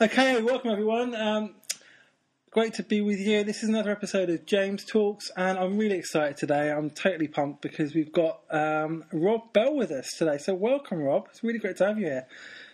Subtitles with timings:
[0.00, 1.14] Okay, welcome everyone.
[1.14, 1.54] Um,
[2.50, 3.44] great to be with you.
[3.44, 6.70] This is another episode of James Talks, and I'm really excited today.
[6.70, 10.38] I'm totally pumped because we've got um, Rob Bell with us today.
[10.38, 11.28] So, welcome, Rob.
[11.30, 12.26] It's really great to have you here.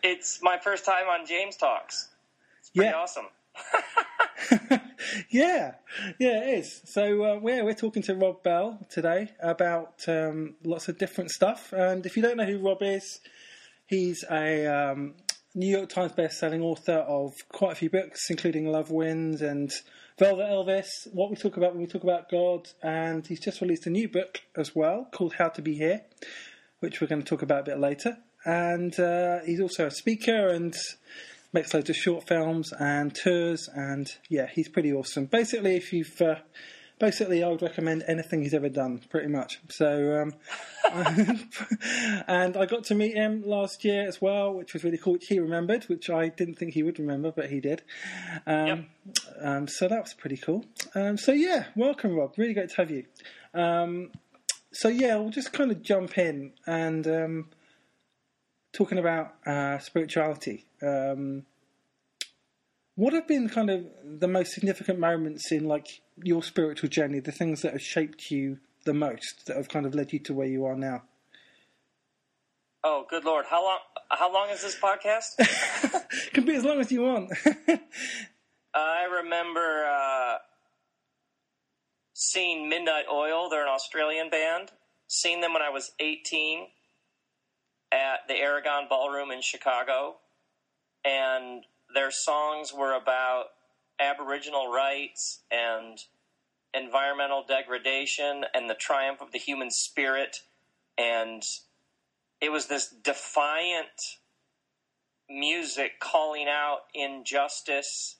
[0.03, 2.09] It's my first time on James Talks.
[2.61, 2.96] It's pretty Yeah.
[2.96, 3.27] awesome.
[5.30, 5.75] yeah,
[6.18, 6.80] yeah, it is.
[6.87, 11.73] So, uh, yeah, we're talking to Rob Bell today about um, lots of different stuff.
[11.75, 13.21] And if you don't know who Rob is,
[13.87, 15.14] he's a um,
[15.55, 19.72] New York Times best-selling author of quite a few books, including Love Wins and
[20.17, 20.86] Velvet Elvis.
[21.13, 24.08] What we talk about when we talk about God, and he's just released a new
[24.08, 26.03] book as well called How to Be Here,
[26.79, 28.18] which we're going to talk about a bit later.
[28.44, 30.72] And uh, he's also a speaker and
[31.53, 35.27] makes loads of short films and tours, and yeah, he's pretty awesome.
[35.27, 36.36] Basically, if you've uh,
[37.00, 39.58] basically, I would recommend anything he's ever done, pretty much.
[39.70, 40.34] So, um,
[42.28, 45.14] and I got to meet him last year as well, which was really cool.
[45.14, 47.83] Which he remembered, which I didn't think he would remember, but he did.
[48.47, 48.84] Um, Yep.
[49.41, 50.64] um, so that was pretty cool.
[50.94, 52.34] Um, so yeah, welcome, Rob.
[52.36, 53.05] Really great to have you.
[53.55, 54.12] Um,
[54.72, 57.48] so yeah, we'll just kind of jump in and um,
[58.72, 60.67] talking about uh, spirituality.
[60.83, 61.46] Um,
[62.96, 67.20] what have been kind of the most significant moments in like your spiritual journey?
[67.20, 70.34] The things that have shaped you the most, that have kind of led you to
[70.34, 71.02] where you are now.
[72.82, 73.44] Oh, good lord!
[73.48, 73.78] How long?
[74.10, 75.36] How long is this podcast?
[76.32, 77.30] Can be as long as you want.
[78.74, 80.36] I remember uh,
[82.14, 83.50] seeing Midnight Oil.
[83.50, 84.70] They're an Australian band.
[85.08, 86.68] Seen them when I was 18
[87.92, 90.16] at the Aragon Ballroom in Chicago,
[91.05, 93.46] and their songs were about
[94.00, 95.98] Aboriginal rights and
[96.72, 100.42] environmental degradation and the triumph of the human spirit,
[100.96, 101.42] and
[102.40, 104.18] it was this defiant
[105.28, 108.16] music calling out injustice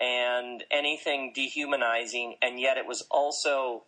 [0.00, 3.84] and anything dehumanizing, and yet it was also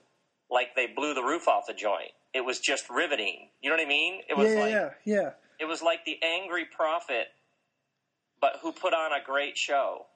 [0.51, 2.13] like they blew the roof off the joint.
[2.35, 3.49] It was just riveting.
[3.63, 4.21] You know what I mean?
[4.29, 5.31] It was yeah, like yeah, yeah.
[5.59, 7.29] it was like the angry prophet,
[8.41, 10.07] but who put on a great show.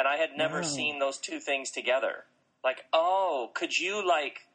[0.00, 0.62] And I had never Wow.
[0.62, 2.24] seen those two things together.
[2.64, 4.46] Like, oh, could you like,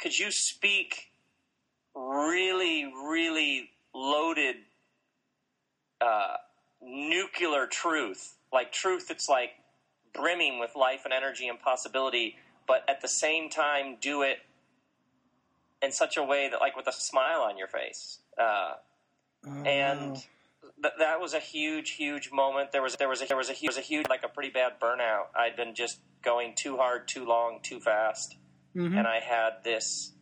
[0.00, 1.12] could you speak
[1.94, 4.56] really, really loaded
[6.00, 6.38] uh,
[6.82, 9.50] nuclear truth, like truth that's like
[10.12, 14.38] brimming with life and energy and possibility, but at the same time do it
[15.80, 18.18] in such a way that, like, with a smile on your face.
[18.36, 18.72] Uh,
[19.46, 20.16] Oh, and.
[20.82, 22.72] Th- that was a huge, huge moment.
[22.72, 24.50] There was there was a there was a huge, was a huge like a pretty
[24.50, 25.26] bad burnout.
[25.36, 28.36] I'd been just going too hard, too long, too fast,
[28.76, 28.98] Mhm.
[28.98, 30.12] and I had this.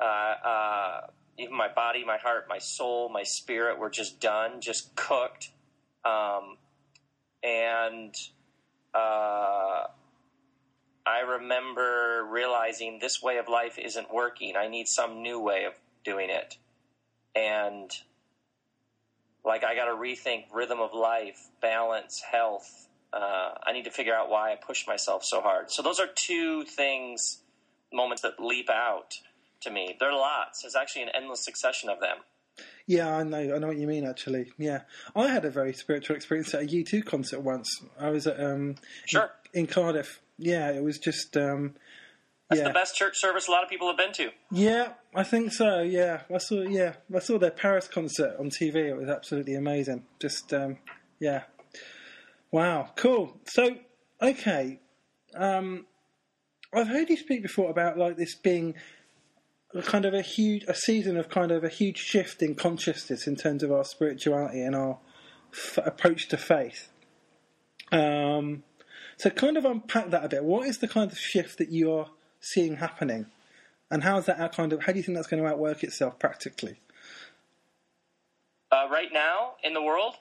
[0.00, 1.06] Uh, uh,
[1.38, 5.50] even my body, my heart, my soul, my spirit were just done, just cooked,
[6.04, 6.58] um,
[7.42, 8.14] and
[8.94, 9.86] uh,
[11.06, 14.56] I remember realizing this way of life isn't working.
[14.56, 15.74] I need some new way of
[16.04, 16.56] doing it,
[17.34, 17.90] and
[19.44, 22.88] like I got to rethink rhythm of life, balance, health.
[23.12, 25.70] Uh, I need to figure out why I push myself so hard.
[25.70, 27.38] So those are two things,
[27.92, 29.14] moments that leap out
[29.62, 29.96] to me.
[30.00, 30.62] There are lots.
[30.62, 32.18] There's actually an endless succession of them.
[32.86, 33.54] Yeah, I know.
[33.54, 34.04] I know what you mean.
[34.06, 34.82] Actually, yeah,
[35.14, 37.82] I had a very spiritual experience at a U two concert once.
[37.98, 38.74] I was at um,
[39.06, 39.30] Sure.
[39.54, 40.20] in Cardiff.
[40.38, 41.74] Yeah, it was just um,
[42.52, 44.30] That's yeah, the best church service a lot of people have been to.
[44.50, 44.92] yeah.
[45.14, 45.82] I think so.
[45.82, 46.62] Yeah, I saw.
[46.62, 48.76] Yeah, I saw their Paris concert on TV.
[48.76, 50.04] It was absolutely amazing.
[50.18, 50.78] Just um,
[51.20, 51.42] yeah,
[52.50, 53.36] wow, cool.
[53.44, 53.76] So
[54.22, 54.80] okay,
[55.34, 55.84] um,
[56.72, 58.74] I've heard you speak before about like this being
[59.74, 63.26] a kind of a huge a season of kind of a huge shift in consciousness
[63.26, 64.98] in terms of our spirituality and our
[65.52, 66.88] f- approach to faith.
[67.90, 68.62] Um,
[69.18, 70.44] so kind of unpack that a bit.
[70.44, 72.06] What is the kind of shift that you are
[72.42, 73.26] seeing happening,
[73.90, 74.82] and how is that kind of?
[74.82, 76.76] How do you think that's going to outwork itself practically?
[78.70, 80.16] Uh, right now in the world,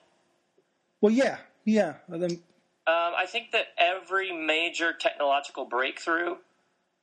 [1.02, 1.96] Well, yeah, yeah.
[2.08, 2.44] then-
[2.88, 6.38] Um, I think that every major technological breakthrough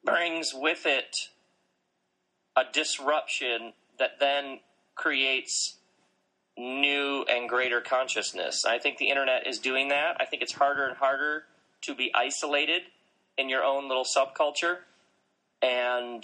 [0.05, 1.29] brings with it
[2.57, 4.61] a disruption that then
[4.95, 5.77] creates
[6.57, 8.65] new and greater consciousness.
[8.65, 10.17] I think the internet is doing that.
[10.21, 11.45] I think it's harder and harder
[11.83, 12.83] to be isolated
[13.37, 14.79] in your own little subculture.
[15.63, 16.23] And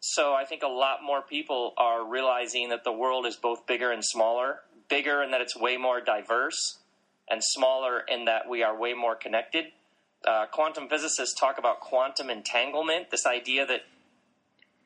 [0.00, 3.90] so I think a lot more people are realizing that the world is both bigger
[3.90, 4.60] and smaller.
[4.88, 6.78] Bigger in that it's way more diverse,
[7.28, 9.66] and smaller in that we are way more connected.
[10.26, 13.80] Uh, quantum physicists talk about quantum entanglement, this idea that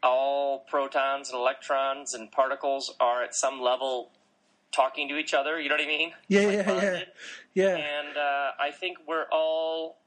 [0.03, 4.11] all protons and electrons and particles are at some level
[4.73, 5.61] talking to each other.
[5.61, 6.13] You know what I mean?
[6.29, 7.03] Yeah, Like yeah, yeah,
[7.55, 7.77] yeah.
[7.77, 9.99] And uh, I think we're all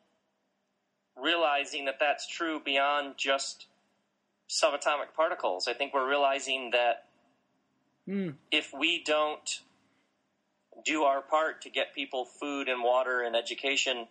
[1.21, 3.67] realizing that that's true beyond just
[4.51, 5.67] subatomic particles.
[5.67, 7.05] I think we're realizing that
[8.07, 8.35] Mm.
[8.51, 9.61] if we don't
[10.83, 14.07] do our part to get people food and water and education,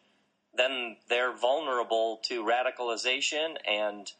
[0.55, 4.13] then they're vulnerable to radicalization and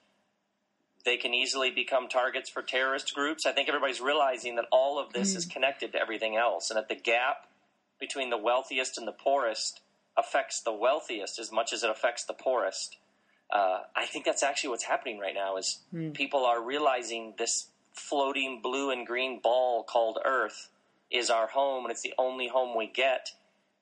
[1.05, 3.46] they can easily become targets for terrorist groups.
[3.46, 6.88] I think everybody's realizing that all of this is connected to everything else and that
[6.88, 7.46] the gap
[7.99, 9.81] between the wealthiest and the poorest
[10.16, 12.99] affects the wealthiest as much as it affects the poorest.
[13.52, 15.81] Uh, I think that's actually what's happening right now is
[16.14, 20.70] people are realizing this floating blue and green ball called Earth
[21.11, 23.31] is our home and it's the only home we get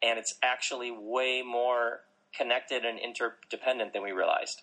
[0.03, 2.01] and it's actually way more
[2.35, 4.63] connected and interdependent than we realized.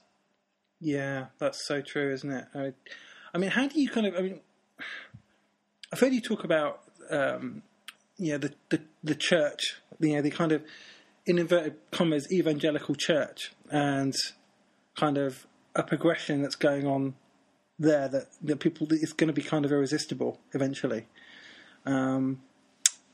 [0.79, 2.45] Yeah, that's so true, isn't it?
[2.53, 2.73] I,
[3.33, 4.15] I mean, how do you kind of?
[4.15, 4.39] I mean,
[5.91, 7.63] I've heard you talk about, um,
[8.17, 10.63] you know, the, the the church, you know, the kind of
[11.25, 14.13] in inverted commas evangelical church, and
[14.95, 15.45] kind of
[15.75, 17.15] a progression that's going on
[17.77, 21.07] there that that people it's going to be kind of irresistible eventually.
[21.85, 22.41] Um,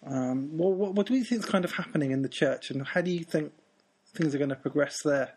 [0.06, 2.88] um, what, what, what do you think is kind of happening in the church, and
[2.88, 3.52] how do you think
[4.16, 5.34] things are going to progress there?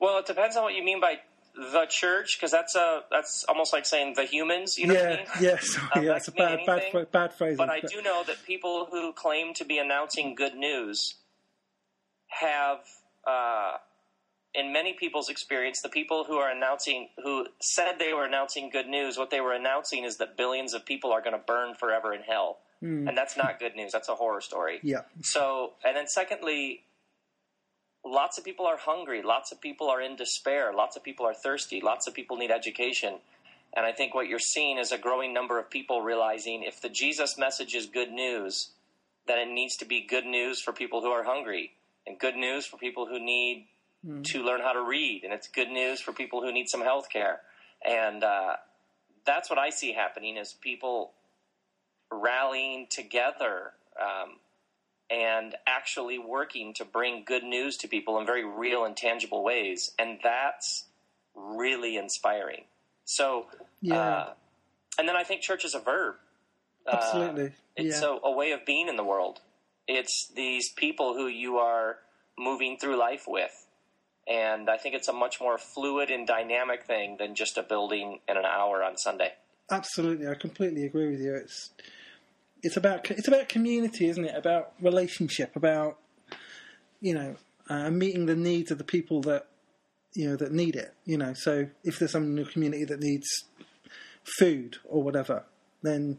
[0.00, 1.20] Well, it depends on what you mean by
[1.54, 4.78] the church, because that's a that's almost like saying the humans.
[4.78, 5.26] You know what I yeah, mean?
[5.40, 7.56] yeah, sorry, Um, yeah, it's a bad, bad, anything, bad phrasing.
[7.56, 11.14] But I do know that people who claim to be announcing good news
[12.28, 12.80] have,
[13.26, 13.76] uh,
[14.54, 18.86] in many people's experience, the people who are announcing, who said they were announcing good
[18.86, 22.12] news, what they were announcing is that billions of people are going to burn forever
[22.12, 22.58] in hell.
[22.80, 23.08] Hmm.
[23.08, 23.92] And that's not good news.
[23.92, 24.80] That's a horror story.
[24.82, 26.82] Yeah, So, and then secondly,
[28.04, 29.22] lots of people are hungry.
[29.22, 30.72] Lots of people are in despair.
[30.74, 31.80] Lots of people are thirsty.
[31.80, 33.20] Lots of people need education.
[33.74, 36.90] And I think what you're seeing is a growing number of people realizing if the
[36.90, 38.70] Jesus message is good news,
[39.26, 41.72] then it needs to be good news for people who are hungry
[42.06, 43.68] and good news for people who need
[44.24, 45.22] to learn how to read.
[45.24, 47.40] And it's good news for people who need some health care.
[47.86, 48.56] And uh,
[49.24, 51.12] that's what I see happening is people
[52.10, 54.38] rallying together um,
[55.10, 59.92] and actually working to bring good news to people in very real and tangible ways.
[59.98, 60.84] And that's
[61.34, 62.64] really inspiring.
[63.04, 63.46] So,
[63.80, 63.98] Yeah.
[63.98, 64.32] uh,
[64.98, 66.16] and then I think church is a verb.
[66.86, 67.52] Uh, absolutely.
[67.76, 69.40] it's yeah, a, a way of being in the world.
[69.86, 71.98] It's these people who you are
[72.38, 73.61] moving through life with.
[74.28, 78.20] And I think it's a much more fluid and dynamic thing than just a building
[78.28, 79.32] in an hour on Sunday.
[79.70, 80.28] absolutely.
[80.28, 81.34] I completely agree with you.
[81.34, 81.70] It's
[82.62, 84.36] it's about it's about community, isn't it?
[84.36, 85.98] About relationship, about
[87.00, 87.36] you know
[87.68, 89.46] uh, meeting the needs of the people that
[90.14, 90.94] you know that need it.
[91.04, 93.26] You know, so if there's someone in your community that needs
[94.38, 95.44] food or whatever,
[95.82, 96.18] then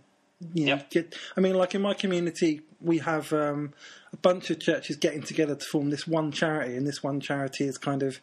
[0.53, 0.89] you know, Yep.
[0.89, 1.15] get.
[1.37, 3.73] I mean, like in my community, we have um,
[4.11, 7.65] a bunch of churches getting together to form this one charity, and this one charity
[7.65, 8.19] is kind of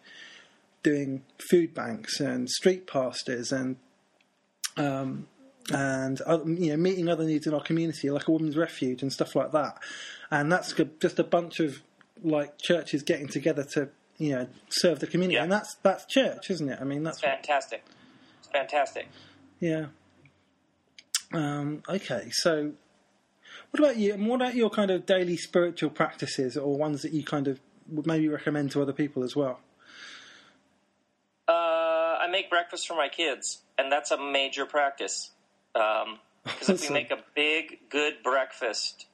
[0.83, 3.77] doing food banks and street pastors and
[4.77, 5.27] um,
[5.73, 9.13] and uh, you know meeting other needs in our community, like a women's refuge and
[9.13, 9.79] stuff like that.
[10.31, 11.83] And that's just a bunch of
[12.23, 13.89] like churches getting together to
[14.19, 15.45] you know serve the community, Yeah.
[15.45, 16.79] and that's that's church, isn't it?
[16.81, 17.85] I mean, that's Fantastic.
[18.39, 19.09] It's fantastic.
[19.61, 19.87] yeah.
[21.33, 22.73] Um, okay, so
[23.71, 24.15] what about you?
[24.15, 27.61] and What about your kind of daily spiritual practices, or ones that you kind of
[27.89, 29.61] would maybe recommend to other people as well?
[31.49, 31.53] Uh,
[32.21, 35.31] I make breakfast for my kids, and that's a major practice.
[35.73, 39.07] Because if we make a big, good breakfast,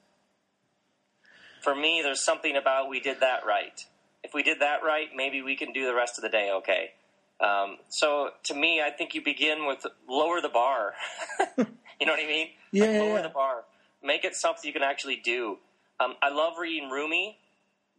[1.61, 3.85] for me, there's something about we did that right.
[4.23, 6.91] If we did that right, maybe we can do the rest of the day okay.
[7.39, 10.93] Um, so to me, I think you begin with lower the bar.
[11.57, 12.47] you know what I mean?
[12.71, 13.21] Yeah, Like, lower yeah.
[13.23, 13.63] the bar.
[14.03, 15.57] Make it something you can actually do.
[15.99, 17.37] Um, I love reading Rumi,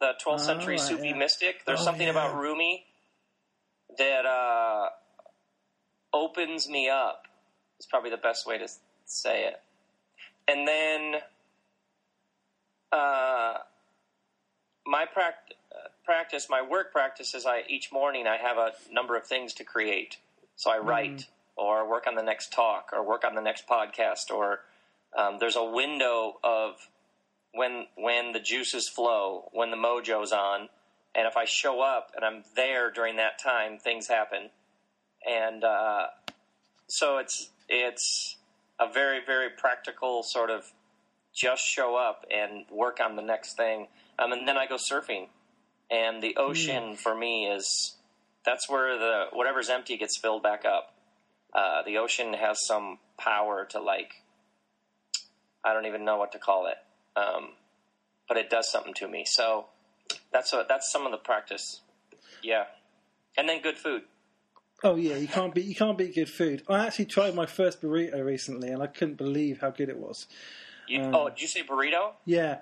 [0.01, 1.17] the 12th century Oh, Sufi yeah.
[1.17, 1.65] mystic.
[1.67, 2.13] There's Oh, something yeah.
[2.13, 2.85] about Rumi
[3.97, 4.89] that uh,
[6.13, 7.23] opens me up.
[7.81, 8.69] Is probably the best way to
[9.07, 9.61] say it.
[10.49, 11.15] And then
[12.93, 13.55] uh,
[14.87, 15.55] my prac- uh,
[16.09, 19.65] practice, my work practice is I each morning I have a number of things to
[19.65, 20.17] create.
[20.57, 24.31] So I write or work on the next talk or work on the next podcast
[24.31, 24.61] or
[25.15, 26.89] um, there's a window of
[27.53, 30.71] when when the juices flow, when the mojo's on,
[31.15, 34.49] and if I show up and I'm there during that time, things happen.
[35.29, 36.07] And uh,
[36.87, 38.39] so it's it's
[38.81, 40.73] a very very practical sort of
[41.35, 43.89] just show up and work on the next thing,
[44.19, 45.27] um, and then I go surfing.
[45.91, 47.97] And the ocean for me is
[48.45, 50.95] that's where the whatever's empty gets filled back up.
[51.53, 54.23] Uh, the ocean has some power to like
[55.65, 56.77] I don't even know what to call it,
[57.19, 57.51] um,
[58.29, 59.25] but it does something to me.
[59.27, 59.67] So
[60.33, 61.81] that's what that's some of the practice.
[62.43, 62.65] Yeah,
[63.37, 64.03] and then good food.
[64.85, 66.63] Oh yeah, you can't beat you can't beat good food.
[66.69, 70.27] I actually tried my first burrito recently, and I couldn't believe how good it was.
[70.87, 72.13] You, Um, oh, did you say burrito?
[72.25, 72.59] Yeah,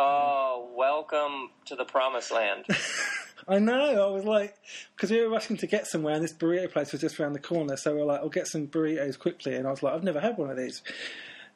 [0.00, 2.66] Oh, welcome to the promised land.
[3.48, 4.08] I know.
[4.08, 4.54] I was like,
[4.94, 7.40] because we were rushing to get somewhere, and this burrito place was just around the
[7.40, 7.76] corner.
[7.76, 10.20] So we were like, "I'll get some burritos quickly." And I was like, "I've never
[10.20, 10.82] had one of these."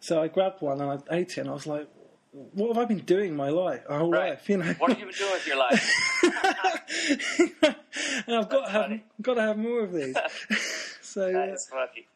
[0.01, 1.87] So I grabbed one and I ate it, and I was like,
[2.33, 4.31] "What have I been doing my life, my whole Right.
[4.31, 4.73] life?" You know.
[4.79, 6.23] What have you been doing with your life?
[8.27, 9.05] and I've got to have funny.
[9.21, 10.17] got to have more of these.
[11.03, 12.07] so uh, That's funny.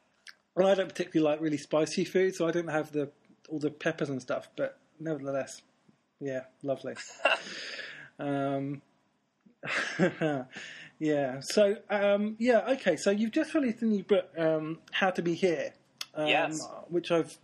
[0.57, 3.11] well, I don't particularly like really spicy food, so I don't have the
[3.49, 4.49] all the peppers and stuff.
[4.57, 5.61] But nevertheless,
[6.21, 6.95] yeah, lovely.
[8.19, 8.83] um,
[10.99, 11.41] yeah.
[11.41, 12.97] So um, yeah, okay.
[12.97, 15.73] So you've just released a new book, um, "How to Be Here,"
[16.15, 16.67] um, Yes.
[16.89, 17.37] which I've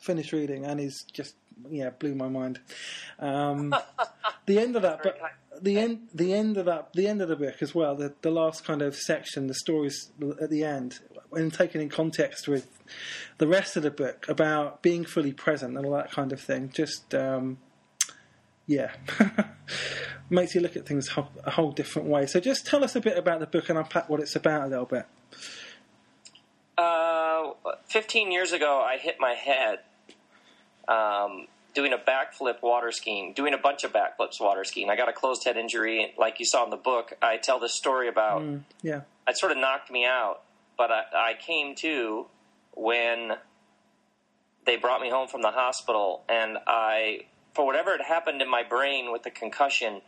[0.00, 1.34] finished reading and is just
[1.70, 2.60] yeah blew my mind.
[3.18, 3.74] Um,
[4.46, 5.18] the end of that, but
[5.60, 7.94] the end, the end of that, the end of the book as well.
[7.94, 12.48] The the last kind of section, the stories at the end, when taken in context
[12.48, 12.68] with
[13.38, 16.70] the rest of the book about being fully present and all that kind of thing,
[16.74, 17.58] just um,
[18.66, 18.92] yeah,
[20.30, 21.10] makes you look at things
[21.44, 22.26] a whole different way.
[22.26, 24.66] So just tell us a bit about the book and unpack what it's about a
[24.66, 25.06] little bit.
[26.76, 27.52] Uh,
[27.88, 29.80] 15 years ago, I hit my head
[30.88, 34.90] um, doing a backflip water skiing, doing a bunch of backflips water skiing.
[34.90, 37.12] I got a closed head injury, like you saw in the book.
[37.22, 38.42] I tell this story about
[38.82, 40.42] Yeah, it sort of knocked me out,
[40.76, 42.26] but I, I came to
[42.74, 43.32] when
[44.66, 47.26] they brought me home from the hospital, and I,
[47.56, 50.02] for whatever had happened in my brain with the concussion,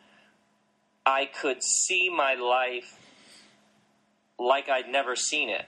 [1.04, 2.94] I could see my life
[4.38, 5.64] like I'd never seen it.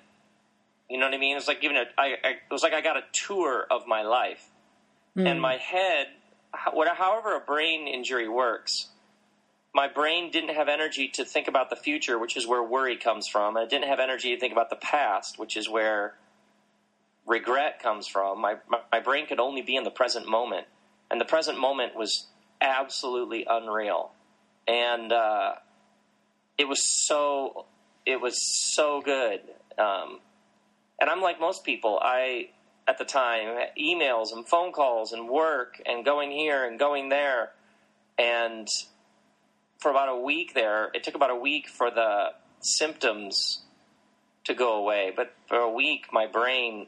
[0.91, 1.33] You know what I mean?
[1.33, 3.87] It was like giving a, I, I, it was like I got a tour of
[3.87, 4.47] my life,
[5.15, 5.27] hmm.
[5.27, 6.09] and my head,
[6.53, 8.89] how- however a brain injury works,
[9.75, 13.27] my brain didn't have energy to think about the future, which is where worry comes
[13.27, 13.57] from.
[13.57, 16.15] And it didn't have energy to think about the past, which is where
[17.27, 18.41] regret comes from.
[18.41, 20.67] My, my, my brain could only be in the present moment.
[21.11, 22.29] And the present moment was
[22.61, 24.13] absolutely unreal.
[24.67, 25.55] And uh,
[26.57, 27.67] it was so,
[28.07, 28.37] it was
[28.75, 29.41] so good.
[29.79, 30.21] Um,
[31.01, 31.99] and I'm like most people.
[32.01, 32.51] I,
[32.87, 37.51] at the time, emails and phone calls and work and going here and going there.
[38.19, 38.69] And
[39.81, 40.91] for about a week there.
[40.95, 42.29] It took about a week for the
[42.61, 43.63] symptoms
[44.45, 46.87] to go away, but for a week, my brain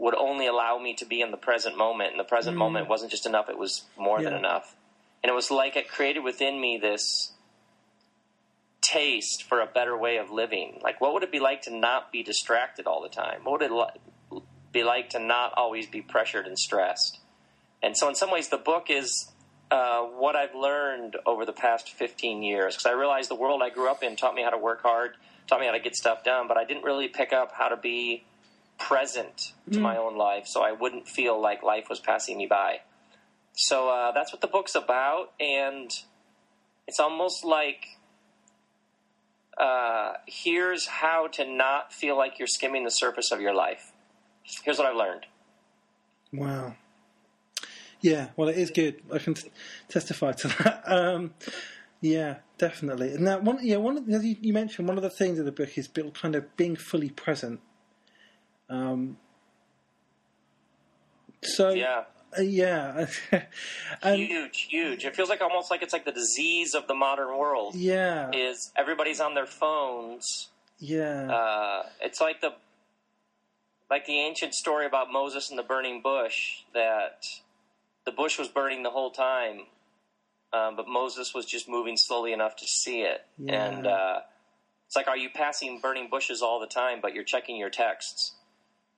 [0.00, 3.10] would only allow me to be in the present moment, and the present moment wasn't
[3.10, 4.76] just enough; it was more than enough.
[5.22, 7.32] And it was like it created within me this
[8.80, 10.78] taste for a better way of living.
[10.82, 13.40] Like, what would it be like to not be distracted all the time?
[13.42, 14.40] What would it li-
[14.72, 17.18] be like to not always be pressured and stressed?
[17.82, 19.30] And so, in some ways, the book is
[19.70, 22.74] uh, what I've learned over the past 15 years.
[22.74, 25.12] Because I realized the world I grew up in taught me how to work hard,
[25.46, 27.76] taught me how to get stuff done, but I didn't really pick up how to
[27.76, 28.24] be
[28.78, 32.80] present to my own life so I wouldn't feel like life was passing me by.
[33.54, 35.90] So uh, that's what the book's about, and
[36.86, 37.98] it's almost like
[39.58, 43.92] uh, here's how to not feel like you're skimming the surface of your life.
[44.44, 45.26] Here's what I've learned.
[46.32, 46.76] Wow.
[48.00, 49.02] Yeah, well, it is good.
[49.12, 49.50] I can t-
[49.88, 50.82] testify to that.
[50.86, 51.34] Um,
[52.00, 53.12] yeah, definitely.
[53.12, 55.38] And that one, yeah, one of the, as you, you mentioned, one of the things
[55.38, 57.60] of the book is built kind of being fully present.
[58.68, 59.16] Um,
[61.42, 62.04] so Yeah.
[62.36, 63.06] uh, yeah,
[64.02, 65.04] and huge, huge.
[65.04, 68.70] It feels like almost like it's like the disease of the modern world yeah, is
[68.76, 70.48] everybody's on their phones.
[70.78, 72.52] yeah, Uh, it's like the
[73.90, 77.24] like the ancient story about Moses and the burning bush that
[78.04, 79.60] the bush was burning the whole time,
[80.52, 83.24] um, but Moses was just moving slowly enough to see it.
[83.38, 83.64] Yeah.
[83.70, 84.20] And uh,
[84.86, 88.32] it's like, are you passing burning bushes all the time, but you're checking your texts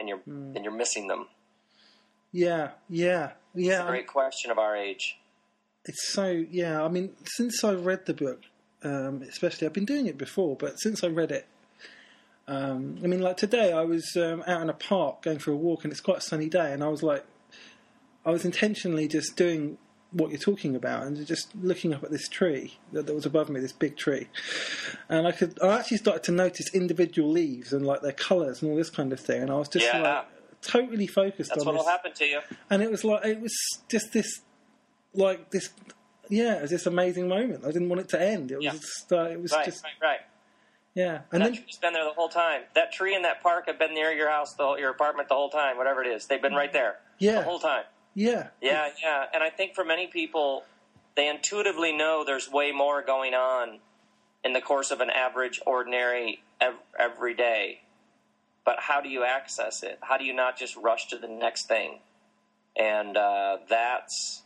[0.00, 0.56] and you're Hmm.
[0.56, 1.28] and you're missing them?
[2.32, 3.80] yeah, yeah, yeah.
[3.80, 5.18] It's a great question of our age.
[5.84, 6.82] It's so yeah.
[6.82, 8.42] I mean, since I read the book,
[8.82, 11.46] um, especially I've been doing it before, but since I read it,
[12.48, 15.56] um, I mean, like today I was um, out in a park going for a
[15.56, 17.24] walk, and it's quite a sunny day, and I was like,
[18.26, 19.78] I was intentionally just doing
[20.12, 23.48] what you're talking about, and just looking up at this tree that, that was above
[23.48, 24.26] me, this big tree,
[25.08, 28.70] and I could, I actually started to notice individual leaves and like their colours and
[28.70, 30.00] all this kind of thing, and I was just Yeah.
[30.00, 30.26] like
[30.62, 32.40] totally focused That's on what'll this happen to you.
[32.68, 33.54] and it was like it was
[33.88, 34.40] just this
[35.14, 35.70] like this
[36.28, 38.72] yeah it was this amazing moment i didn't want it to end it was Yeah.
[38.72, 40.20] just uh, it was Right, just right, right.
[40.94, 42.62] yeah and that then tree's been there the whole time.
[42.74, 45.48] That tree in that park have been near your house, the your apartment the whole
[45.50, 46.26] time, whatever it is.
[46.26, 47.36] They've been right there Yeah.
[47.36, 47.84] the whole time.
[48.20, 48.48] Yeah.
[48.60, 49.24] Yeah, yeah.
[49.32, 50.64] And I think for many people,
[51.16, 53.78] they intuitively know there's way more going on
[54.44, 57.80] in the course of an average, ordinary, ev- every day.
[58.62, 59.98] But how do you access it?
[60.02, 62.00] How do you not just rush to the next thing?
[62.76, 64.42] And uh, that's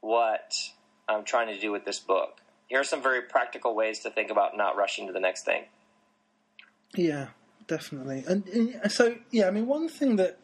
[0.00, 0.52] what
[1.08, 2.40] I'm trying to do with this book.
[2.66, 5.66] Here are some very practical ways to think about not rushing to the next thing.
[6.96, 7.28] Yeah,
[7.68, 8.24] definitely.
[8.26, 10.40] And, and so, yeah, I mean, one thing that,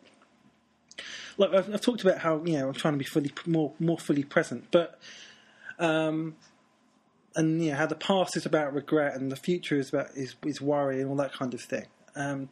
[1.37, 3.99] like, I've, I've, talked about how you know I'm trying to be fully more more
[3.99, 4.99] fully present, but
[5.79, 6.37] um,
[7.37, 10.61] and yeah, how the past is about regret and the future is about is is
[10.61, 11.87] worry and all that kind of thing.
[12.15, 12.49] Um,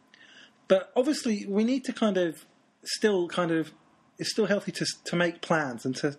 [0.67, 2.45] but obviously, we need to kind of
[2.83, 3.71] still kind of
[4.19, 6.17] it's still healthy to to make plans and to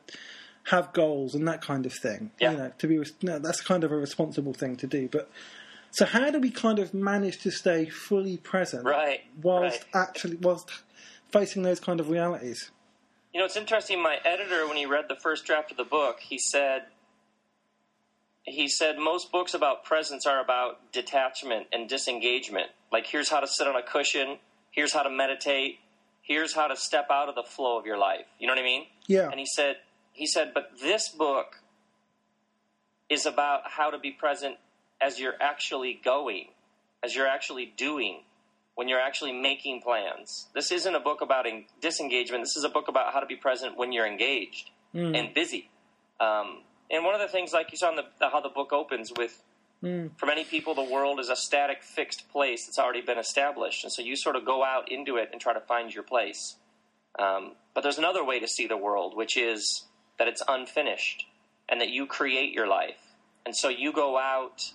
[0.69, 2.31] have goals and that kind of thing.
[2.41, 2.53] Yeah.
[2.53, 5.31] You know, to be no, that's kind of a responsible thing to do, but.
[5.97, 9.21] So how do we kind of manage to stay fully present, right?
[9.41, 10.09] Whilst right.
[10.09, 10.69] actually whilst
[11.35, 12.71] facing those kind of realities?
[13.33, 14.01] You know, it's interesting.
[14.01, 16.83] My editor, when he read the first draft of the book, he said
[18.45, 22.69] he said most books about presence are about detachment and disengagement.
[22.93, 24.39] Like here's how to sit on a cushion,
[24.71, 25.79] here's how to meditate,
[26.23, 28.27] here's how to step out of the flow of your life.
[28.39, 28.87] You know what I mean?
[29.09, 29.29] Yeah.
[29.31, 29.77] And he said
[30.13, 31.57] he said, but this book
[33.11, 34.57] is about how to be present
[35.01, 36.47] as you're actually going,
[37.03, 38.21] as you're actually doing,
[38.75, 40.49] when you're actually making plans.
[40.55, 41.47] This isn't a book about
[41.81, 42.43] disengagement.
[42.43, 45.17] This is a book about how to be present when you're engaged mm.
[45.17, 45.71] and busy.
[46.21, 48.73] Um, and one of the things, like you saw in the, the how the book
[48.73, 49.43] opens with,
[49.83, 50.11] mm.
[50.19, 53.93] for many people, the world is a static, fixed place that's already been established, and
[53.93, 56.57] so you sort of go out into it and try to find your place.
[57.19, 59.85] Um, but there's another way to see the world, which is
[60.19, 61.27] that it's unfinished
[61.69, 63.01] and that you create your life,
[63.47, 64.73] and so you go out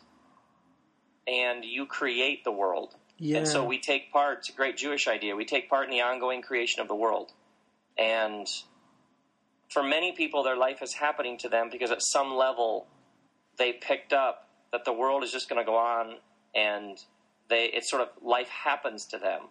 [1.27, 2.95] and you create the world.
[3.19, 3.39] Yeah.
[3.39, 4.39] And so we take part.
[4.39, 5.35] It's a great Jewish idea.
[5.35, 7.31] We take part in the ongoing creation of the world,
[7.97, 8.47] and
[9.69, 12.87] for many people, their life is happening to them because at some level
[13.57, 16.15] they picked up that the world is just going to go on
[16.55, 16.97] and
[17.49, 19.41] they it's sort of life happens to them.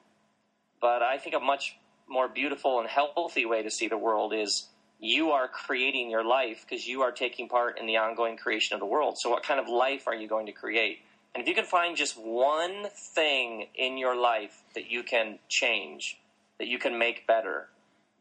[0.80, 1.76] But I think a much
[2.08, 6.64] more beautiful and healthy way to see the world is you are creating your life
[6.68, 9.16] because you are taking part in the ongoing creation of the world.
[9.18, 11.00] So what kind of life are you going to create?
[11.34, 16.18] And if you can find just one thing in your life that you can change,
[16.58, 17.68] that you can make better,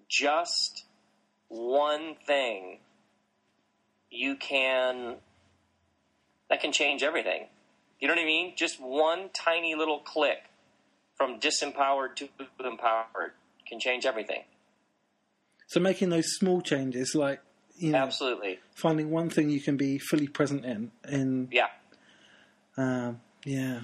[0.07, 0.85] just
[1.47, 2.79] one thing
[4.09, 5.15] you can
[6.49, 7.47] that can change everything.
[7.99, 8.53] You know what I mean?
[8.55, 10.43] Just one tiny little click
[11.15, 12.29] from disempowered to
[12.63, 13.33] empowered
[13.67, 14.43] can change everything.
[15.67, 17.41] So making those small changes, like
[17.75, 21.67] you know, absolutely finding one thing you can be fully present in, in yeah,
[22.77, 23.81] um, yeah.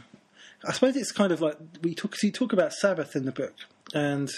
[0.65, 2.15] I suppose it's kind of like we talk.
[2.15, 3.53] So you talk about Sabbath in the book,
[3.93, 4.29] and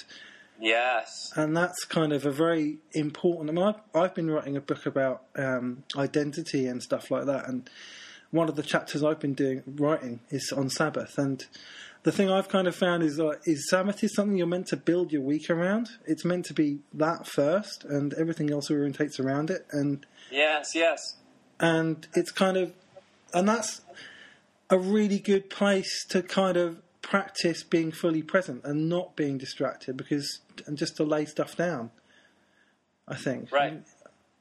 [0.59, 1.31] Yes.
[1.35, 3.49] And that's kind of a very important.
[3.49, 7.47] I mean, I've, I've been writing a book about um, identity and stuff like that,
[7.47, 7.69] and
[8.31, 11.17] one of the chapters I've been doing writing is on Sabbath.
[11.17, 11.45] And
[12.03, 14.77] the thing I've kind of found is like, is Sabbath is something you're meant to
[14.77, 15.89] build your week around.
[16.05, 19.65] It's meant to be that first, and everything else orientates around it.
[19.71, 21.17] And yes, yes.
[21.59, 22.73] And it's kind of,
[23.33, 23.81] and that's
[24.69, 29.95] a really good place to kind of practice being fully present and not being distracted
[29.95, 31.91] because and just to lay stuff down.
[33.07, 33.83] I think right.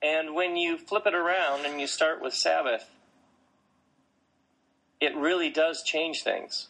[0.03, 2.91] And when you flip it around and you start with Sabbath,
[5.01, 6.69] it really does change things.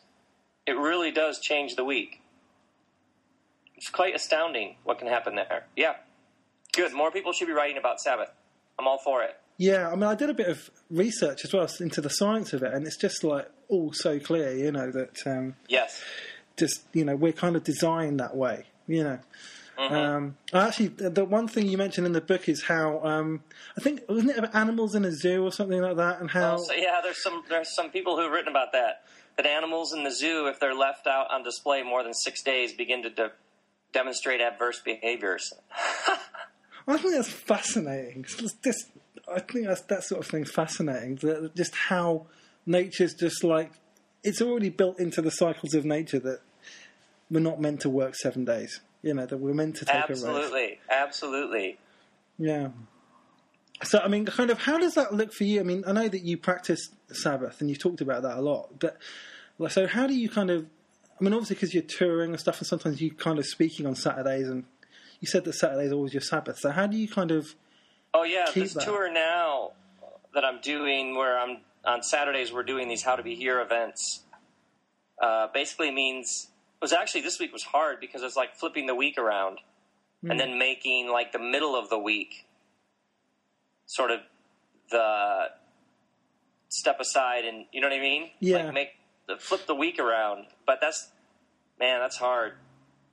[0.66, 2.20] It really does change the week.
[3.76, 5.66] It's quite astounding what can happen there.
[5.76, 5.94] Yeah.
[6.72, 6.92] Good.
[6.92, 8.30] More people should be writing about Sabbath.
[8.78, 9.36] I'm all for it.
[9.56, 12.62] Yeah, I mean, I did a bit of research as well into the science of
[12.62, 16.02] it, and it's just like all so clear, you know, that um, yes,
[16.56, 19.18] just you know, we're kind of designed that way, you know.
[19.78, 19.94] Mm-hmm.
[19.94, 23.42] Um, actually, the one thing you mentioned in the book is how um,
[23.76, 26.54] I think wasn't it about animals in a zoo or something like that, and how
[26.54, 29.02] oh, so, yeah, there's some there's some people who've written about that.
[29.36, 32.72] That animals in the zoo, if they're left out on display more than six days,
[32.72, 33.32] begin to de-
[33.92, 35.52] demonstrate adverse behaviors.
[36.86, 38.20] I think that's fascinating.
[38.20, 38.90] It's just
[39.32, 41.18] I think that's that sort of thing fascinating.
[41.54, 42.26] Just how
[42.66, 43.72] nature's just like
[44.22, 46.40] it's already built into the cycles of nature that
[47.30, 48.80] we're not meant to work seven days.
[49.02, 50.52] You know that we're meant to take absolutely, a rest.
[50.52, 51.78] Absolutely, absolutely.
[52.38, 52.68] Yeah.
[53.82, 55.60] So I mean, kind of, how does that look for you?
[55.60, 58.78] I mean, I know that you practice Sabbath and you've talked about that a lot,
[58.78, 58.98] but
[59.68, 60.66] so how do you kind of?
[61.20, 63.94] I mean, obviously because you're touring and stuff, and sometimes you kind of speaking on
[63.94, 64.64] Saturdays, and
[65.20, 66.58] you said that Saturdays always your Sabbath.
[66.58, 67.54] So how do you kind of
[68.14, 69.72] Oh yeah, this tour now
[70.34, 74.22] that I'm doing, where I'm on Saturdays, we're doing these How to Be Here events.
[75.20, 76.48] Uh, basically means
[76.80, 79.58] it was actually this week was hard because it's like flipping the week around.
[80.30, 82.46] and then making like the middle of the week
[83.86, 84.20] sort of
[84.90, 85.44] the
[86.68, 88.30] step aside and you know what I mean?
[88.40, 88.64] Yeah.
[88.64, 88.88] Like make
[89.28, 90.46] the flip the week around.
[90.66, 91.10] But that's
[91.78, 92.54] man, that's hard.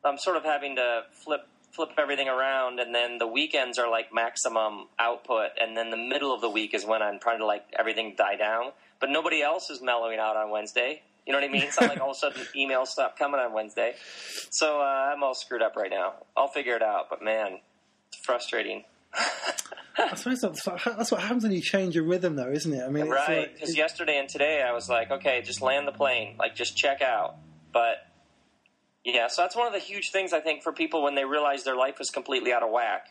[0.05, 4.13] I'm sort of having to flip flip everything around and then the weekends are like
[4.13, 7.63] maximum output and then the middle of the week is when I'm trying to like
[7.77, 8.71] everything die down.
[8.99, 11.01] But nobody else is mellowing out on Wednesday.
[11.25, 11.63] You know what I mean?
[11.63, 13.93] It's not like all of a sudden emails stop coming on Wednesday.
[14.49, 16.13] So uh, I'm all screwed up right now.
[16.35, 17.59] I'll figure it out, but man,
[18.09, 18.83] it's frustrating.
[19.13, 22.83] I suppose that's, that's what happens when you change your rhythm, though, isn't it?
[22.83, 23.39] I mean, it's right?
[23.39, 26.75] like- Because yesterday and today, I was like, okay, just land the plane, like just
[26.75, 27.35] check out.
[27.73, 27.97] But
[29.03, 31.63] yeah, so that's one of the huge things I think for people when they realize
[31.63, 33.07] their life is completely out of whack,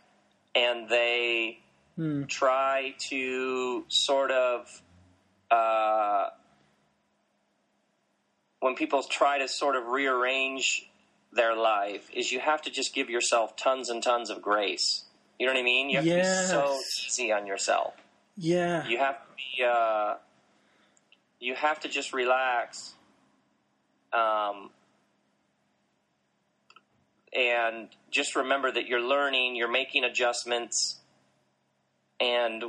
[0.55, 1.61] and they
[1.96, 2.24] Hmm.
[2.24, 4.83] try to sort of.
[5.50, 6.29] Uh,
[8.61, 10.88] when people try to sort of rearrange
[11.33, 15.05] their life, is you have to just give yourself tons and tons of grace.
[15.38, 15.90] You know what I mean?
[15.90, 17.94] You have to be so easy on yourself
[18.37, 20.14] yeah, you have to be uh,
[21.40, 22.94] you have to just relax
[24.12, 24.70] um,
[27.34, 30.96] and just remember that you're learning you're making adjustments.
[32.18, 32.62] And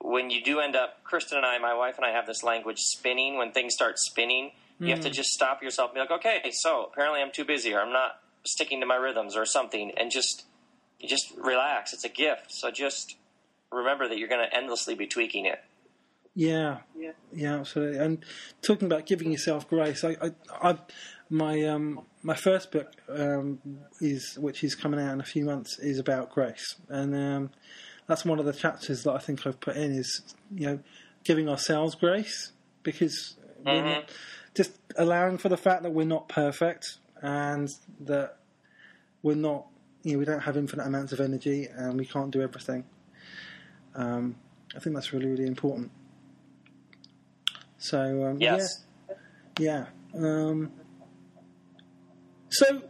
[0.00, 2.78] when you do end up kristen and i my wife and i have this language
[2.78, 3.36] spinning.
[3.36, 5.12] When things start spinning you have to mm.
[5.12, 8.12] just stop yourself and be like okay so apparently i'm too busy or i'm not
[8.46, 10.46] sticking to my rhythms or something and just
[11.06, 11.92] just relax.
[11.92, 12.52] It's a gift.
[12.52, 13.16] So just
[13.72, 15.62] remember that you're going to endlessly be tweaking it.
[16.34, 17.10] Yeah, Yeah.
[17.32, 17.98] yeah, absolutely.
[17.98, 18.24] And
[18.62, 20.30] talking about giving yourself grace, I, I,
[20.62, 20.78] I
[21.30, 23.60] my um, my first book um,
[24.00, 27.50] is which is coming out in a few months is about grace, and um,
[28.08, 30.80] that's one of the chapters that I think I've put in is you know
[31.22, 34.10] giving ourselves grace because we're not,
[34.54, 37.68] just allowing for the fact that we're not perfect and
[38.00, 38.38] that
[39.22, 39.66] we're not
[40.02, 42.84] you know we don't have infinite amounts of energy and we can't do everything.
[43.94, 44.34] Um,
[44.74, 45.92] I think that's really really important.
[47.78, 48.84] So um, yes
[49.58, 50.20] yeah, yeah.
[50.20, 50.72] Um,
[52.50, 52.82] so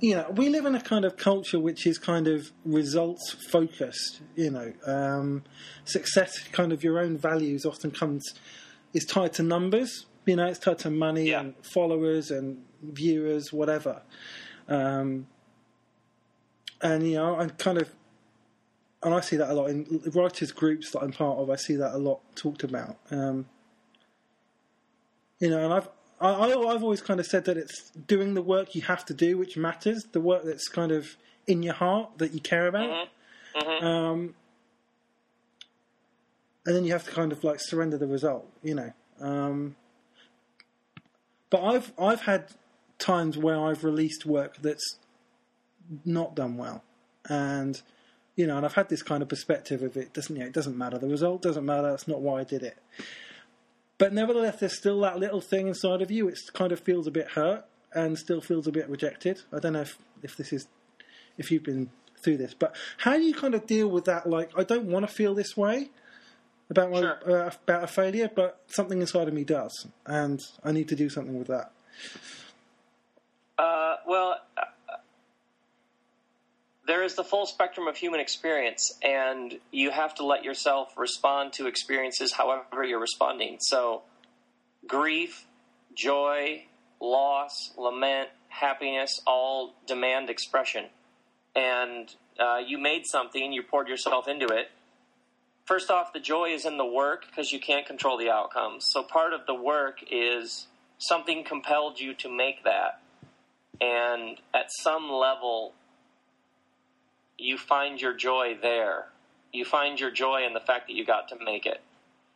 [0.00, 4.20] you know, we live in a kind of culture which is kind of results focused.
[4.36, 5.44] You know, um,
[5.84, 8.34] success, kind of your own values, often comes
[8.92, 10.06] is tied to numbers.
[10.26, 11.40] You know, it's tied to money Yeah.
[11.40, 14.02] and followers and viewers, whatever.
[14.68, 15.26] Um,
[16.82, 17.90] and you know, I'm kind of,
[19.02, 21.48] and I see that a lot in writers groups that I'm part of.
[21.50, 22.96] I see that a lot talked about.
[23.10, 23.46] Um,
[25.40, 25.88] you know, and I've
[26.20, 29.14] I, I- I've always kind of said that it's doing the work you have to
[29.14, 33.08] do which matters, the work that's kind of in your heart that you care about.
[33.86, 34.34] Um,
[36.66, 38.92] and then you have to kind of like surrender the result, you know.
[39.20, 39.76] Um,
[41.50, 42.46] but I've I've had
[42.98, 44.96] times where I've released work that's
[46.04, 46.82] not done well,
[47.28, 47.80] and
[48.34, 50.52] you know, and I've had this kind of perspective of it doesn't you know, it
[50.52, 52.78] doesn't matter the result doesn't matter that's not why I did it.
[53.98, 56.28] But nevertheless, there's still that little thing inside of you.
[56.28, 59.42] It kind of feels a bit hurt and still feels a bit rejected.
[59.52, 60.66] I don't know if, if this is
[61.38, 61.90] if you've been
[62.24, 64.28] through this, but how do you kind of deal with that?
[64.28, 65.90] Like, I don't want to feel this way
[66.70, 67.18] about my Sure.
[67.46, 71.08] uh, about a failure, but something inside of me does, and I need to do
[71.08, 71.72] something with that.
[73.58, 74.36] Uh, well,
[76.86, 81.52] there is the full spectrum of human experience, and you have to let yourself respond
[81.54, 83.56] to experiences however you're responding.
[83.60, 84.02] So,
[84.86, 85.46] grief,
[85.94, 86.64] joy,
[87.00, 90.86] loss, lament, happiness all demand expression.
[91.56, 94.70] And uh, you made something, you poured yourself into it.
[95.64, 98.84] First off, the joy is in the work because you can't control the outcomes.
[98.90, 100.66] So, part of the work is
[100.98, 103.00] something compelled you to make that
[103.80, 105.72] and at some level
[107.38, 109.06] you find your joy there.
[109.52, 111.80] You find your joy in the fact that you got to make it.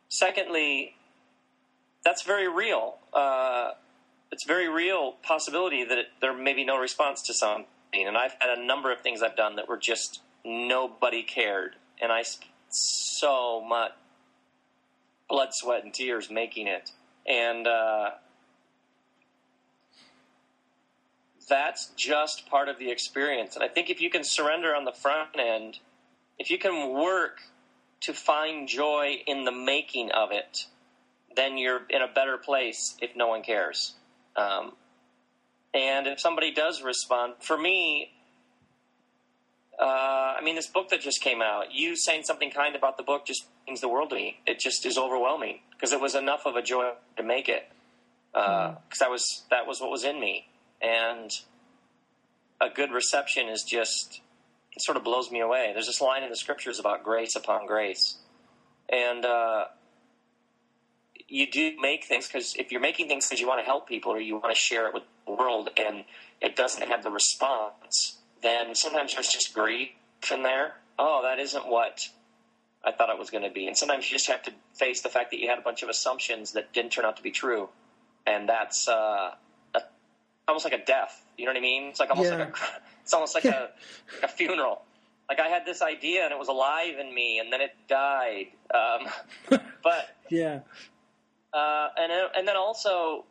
[0.09, 0.95] Secondly
[2.03, 2.97] that's very real.
[3.13, 3.71] Uh,
[4.31, 7.65] it's very real possibility that it, there may be no response to something.
[7.93, 11.75] And i've had a number of things i've done that were just nobody cared.
[12.01, 13.91] And i spent so much
[15.27, 16.91] blood sweat and tears making it.
[17.27, 18.11] And uh,
[21.49, 23.55] that's just part of the experience.
[23.55, 25.79] And I think if you can surrender on the front end,
[26.37, 27.41] if you can work
[28.01, 30.65] to find joy in the making of it,
[31.35, 33.95] then you're in a better place if no one cares.
[34.35, 34.73] Um,
[35.73, 38.11] and if somebody does respond, for me,
[39.79, 43.03] uh, I mean, this book that just came out, you saying something kind about the
[43.03, 44.39] book just means the world to me.
[44.45, 47.69] It just is overwhelming because it was enough of a joy to make it.
[48.33, 50.48] Because that was that was what was in me,
[50.81, 51.31] and
[52.61, 54.21] a good reception is just
[54.75, 55.71] it sort of blows me away.
[55.73, 58.17] There's this line in the scriptures about grace upon grace,
[58.87, 59.65] and uh,
[61.27, 64.11] you do make things because if you're making things because you want to help people
[64.11, 66.03] or you want to share it with the world, and
[66.41, 69.89] it doesn't have the response, then sometimes there's just grief
[70.31, 70.75] in there.
[70.97, 72.09] Oh, that isn't what
[72.83, 73.67] I thought it was going to be.
[73.67, 75.89] And sometimes you just have to face the fact that you had a bunch of
[75.89, 77.69] assumptions that didn't turn out to be true,
[78.25, 79.31] and that's uh,
[80.49, 81.23] almost like a death.
[81.37, 81.83] You know what I mean?
[81.85, 82.37] It's like almost Yeah.
[82.39, 82.53] like a
[83.03, 83.69] it's almost like a,
[84.23, 84.81] a funeral.
[85.29, 88.47] Like I had this idea and it was alive in me, and then it died.
[88.73, 89.07] Um,
[89.83, 90.59] but Yeah.
[91.53, 93.25] uh, and and then also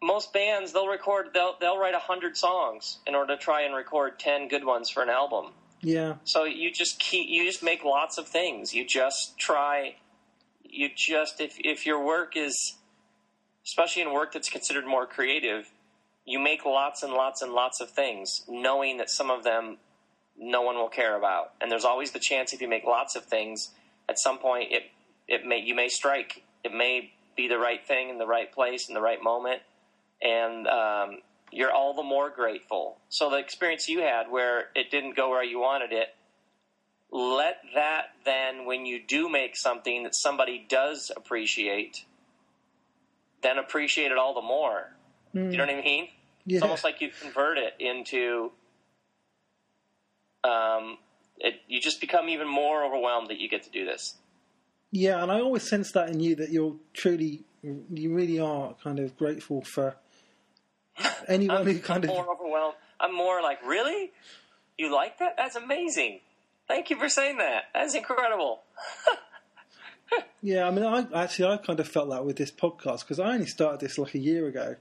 [0.00, 3.74] most bands they'll record they'll they'll write a hundred songs in order to try and
[3.74, 5.52] record ten good ones for an album.
[5.80, 6.14] Yeah.
[6.24, 8.74] So you just keep you just make lots of things.
[8.74, 9.96] You just try.
[10.70, 12.76] You just if if your work is,
[13.64, 15.68] especially in work that's considered more creative,
[16.28, 19.78] you make lots and lots and lots of things, knowing that some of them
[20.36, 21.54] no one will care about.
[21.60, 23.70] And there's always the chance if you make lots of things,
[24.08, 24.82] at some point it
[25.26, 26.44] it may you may strike.
[26.62, 29.62] It may be the right thing in the right place in the right moment,
[30.20, 31.18] and um,
[31.50, 32.98] you're all the more grateful.
[33.08, 36.08] So the experience you had where it didn't go where you wanted it,
[37.10, 42.04] let that then when you do make something that somebody does appreciate,
[43.42, 44.92] then appreciate it all the more.
[45.34, 45.52] Mm.
[45.52, 46.08] You know what I mean?
[46.46, 46.56] Yeah.
[46.56, 48.52] It's almost like you convert it into
[50.44, 50.98] um,
[51.38, 54.16] it, you just become even more overwhelmed that you get to do this.
[54.90, 58.98] Yeah, and I always sense that in you that you're truly, you really are kind
[58.98, 59.96] of grateful for
[61.28, 62.16] anyone who kind I'm of.
[62.16, 62.74] more overwhelmed.
[62.98, 64.12] I'm more like, really?
[64.78, 65.34] You like that?
[65.36, 66.20] That's amazing.
[66.66, 67.64] Thank you for saying that.
[67.74, 68.62] That's incredible.
[70.40, 73.32] Yeah, I mean, I actually I kind of felt that with this podcast because I
[73.32, 74.76] only started this like a year ago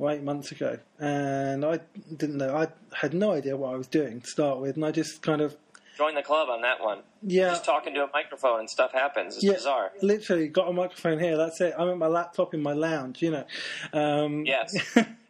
[0.00, 1.80] or eight months ago, and I
[2.16, 2.56] didn't know.
[2.56, 5.40] I had no idea what I was doing to start with, and I just kind
[5.42, 5.56] of
[5.98, 7.00] joined the club on that one.
[7.22, 7.50] yeah.
[7.50, 9.36] Just talking to a microphone and stuff happens.
[9.36, 9.92] It's yeah, bizarre.
[10.00, 11.36] literally got a microphone here.
[11.36, 11.74] That's it.
[11.78, 13.44] I'm at my laptop in my lounge, you know.
[13.92, 14.74] Um, Yes.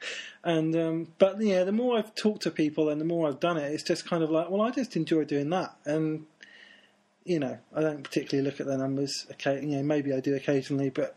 [0.44, 3.56] and um, but yeah, the more I've talked to people and the more I've done
[3.56, 6.26] it, it's just kind of like, well, I just enjoy doing that, and
[7.24, 9.26] you know, I don't particularly look at the numbers.
[9.32, 11.16] Okay, you know, maybe I do occasionally, but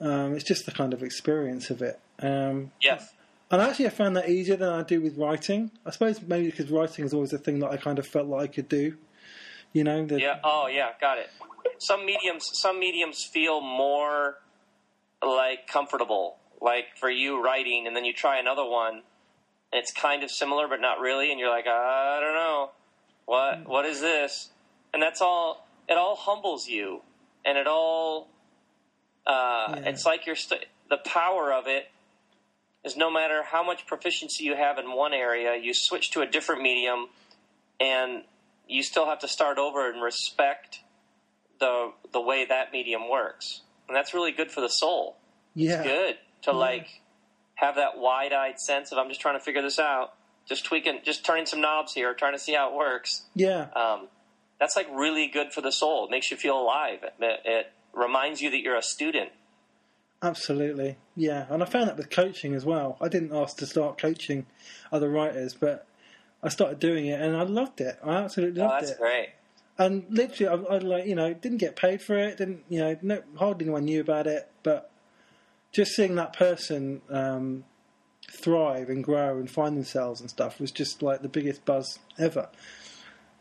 [0.00, 2.00] um, it's just the kind of experience of it.
[2.20, 3.12] Um, Yes.
[3.50, 5.70] and actually, I found that easier than I do with writing.
[5.84, 8.50] I suppose maybe because writing is always a thing that I kind of felt like
[8.50, 8.96] I could do.
[9.72, 10.38] You know, the, Yeah.
[10.42, 10.90] Oh, yeah.
[11.00, 11.30] Got it.
[11.78, 14.38] Some mediums, some mediums feel more
[15.22, 16.38] like comfortable.
[16.60, 18.94] Like for you writing, and then you try another one,
[19.72, 22.70] and it's kind of similar but not really, and you're like, I don't know,
[23.26, 24.50] what what is this?
[24.94, 25.66] And that's all.
[25.88, 27.02] It all humbles you,
[27.44, 28.28] and it all.
[29.26, 29.90] Uh, Yeah.
[29.90, 31.88] It's like you're st- the power of it
[32.86, 36.26] is no matter how much proficiency you have in one area, you switch to a
[36.26, 37.08] different medium,
[37.80, 38.22] and
[38.68, 40.78] you still have to start over and respect
[41.60, 45.16] the the way that medium works, and that's really good for the soul.
[45.54, 46.86] yeah, Good to like
[47.56, 50.12] have that wide eyed sense of I'm just trying to figure this out,
[50.46, 53.22] just tweaking, just turning some knobs here, trying to see how it works.
[53.34, 53.66] yeah.
[53.74, 54.08] Um,
[54.60, 56.06] that's like really good for the soul.
[56.06, 57.00] It makes you feel alive.
[57.02, 59.30] It, it reminds you that you're a student.
[60.22, 61.46] Absolutely, yeah.
[61.50, 62.96] And I found that with coaching as well.
[63.00, 64.46] I didn't ask to start coaching
[64.90, 65.86] other writers, but
[66.42, 67.98] I started doing it, and I loved it.
[68.02, 68.98] I absolutely Oh, loved that's it.
[68.98, 69.28] great.
[69.78, 72.38] And literally, I, I like you know didn't get paid for it.
[72.38, 72.96] Didn't you know?
[73.02, 74.50] No, hardly anyone knew about it.
[74.62, 74.90] But
[75.70, 77.64] just seeing that person um,
[78.30, 82.48] thrive and grow and find themselves and stuff was just like the biggest buzz ever.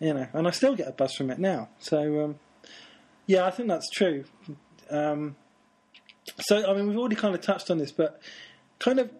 [0.01, 1.69] You know, and I still get a buzz from it now.
[1.79, 2.39] So um,
[3.27, 4.25] yeah, I think that's true.
[4.89, 5.37] Um,
[6.39, 8.21] so I mean, we've already kind of touched on this, but
[8.79, 9.11] kind of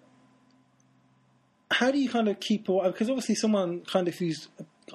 [1.71, 4.47] how do you kind of keep because obviously someone kind of who's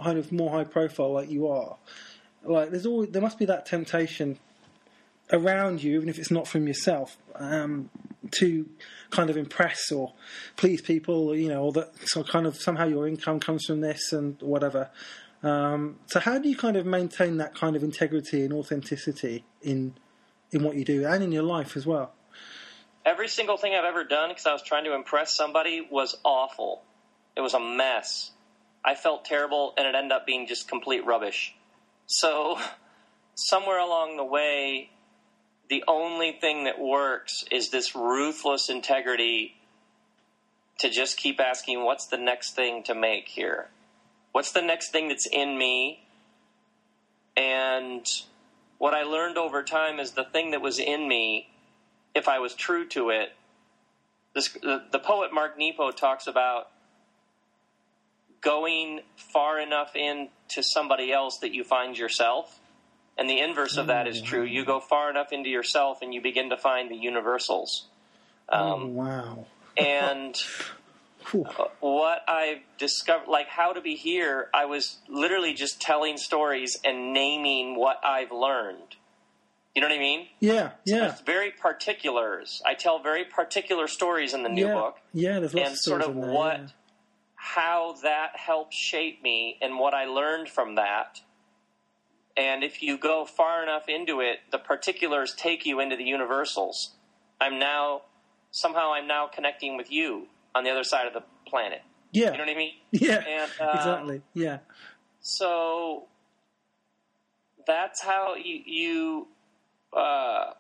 [0.02, 1.76] kind of more high profile like you are
[2.44, 4.38] like there's always there must be that temptation
[5.32, 7.90] around you even if it's not from yourself um,
[8.30, 8.68] to
[9.10, 10.12] kind of impress or
[10.56, 14.12] please people you know or that so kind of somehow your income comes from this
[14.12, 14.90] and whatever.
[15.42, 19.94] Um, so how do you kind of maintain that kind of integrity and authenticity in
[20.52, 22.12] in what you do and in your life as well
[23.04, 26.82] Every single thing I've ever done because I was trying to impress somebody was awful.
[27.34, 28.30] It was a mess.
[28.84, 31.54] I felt terrible, and it ended up being just complete rubbish.
[32.06, 32.58] So,
[33.34, 34.90] somewhere along the way,
[35.68, 39.54] the only thing that works is this ruthless integrity
[40.78, 43.68] to just keep asking, what's the next thing to make here?
[44.32, 46.06] What's the next thing that's in me?
[47.36, 48.06] And
[48.80, 51.50] what I learned over time is the thing that was in me
[52.14, 53.28] if I was true to it,
[54.34, 56.70] this, the, the poet Mark Nepo talks about
[58.40, 62.58] going far enough into somebody else that you find yourself.
[63.18, 64.44] And the inverse of that is true.
[64.44, 67.84] You go far enough into yourself and you begin to find the universals.
[68.48, 69.46] oh Um, wow.
[69.76, 70.34] and.
[71.34, 76.78] Uh, what I've discovered, like how to be here, I was literally just telling stories
[76.84, 78.96] and naming what I've learned.
[79.74, 80.26] You know what I mean?
[80.40, 82.60] Yeah, yeah, It's very particulars.
[82.66, 84.74] I tell very particular stories in the new yeah.
[84.74, 86.66] book Yeah, there's lots and of sort of there, what yeah.
[87.36, 91.20] how that helped shape me and what I learned from that.
[92.36, 96.96] And if you go far enough into it, the particulars take you into the universals.
[97.40, 98.02] I'm now
[98.50, 101.82] somehow I'm now connecting with you on the other side of the planet.
[102.12, 102.72] Yeah, You know what I mean?
[102.90, 104.22] yeah, And, uh, exactly.
[104.34, 104.58] Yeah,
[105.20, 106.08] So
[107.66, 109.28] that's how you, you
[109.96, 110.52] uh,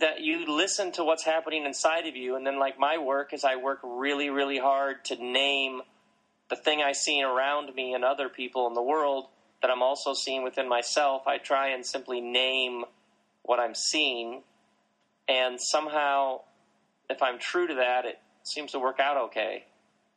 [0.00, 3.44] that you listen to what's happening inside of you, and then like my work is
[3.44, 5.82] I work really, really hard to name
[6.50, 9.26] the thing I see around me and other people in the world
[9.62, 11.26] that I'm also seeing within myself.
[11.26, 12.84] I try and simply name
[13.42, 14.42] what I'm seeing,
[15.28, 16.40] and somehow,
[17.08, 18.18] if I'm true to that, it
[18.48, 19.64] seems to work out okay.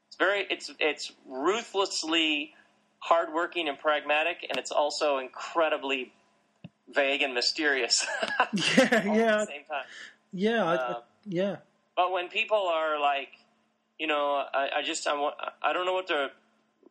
[0.07, 2.53] It's very, it's it's ruthlessly
[2.99, 6.11] hardworking and pragmatic, and it's also incredibly
[6.93, 8.05] vague and mysterious
[8.39, 9.85] yeah, yeah, at the same time.
[10.33, 11.55] yeah, I, I, Uh, yeah.
[11.95, 13.29] But when people are like,
[13.99, 16.31] you know, I, I just I, wa- I don't know what to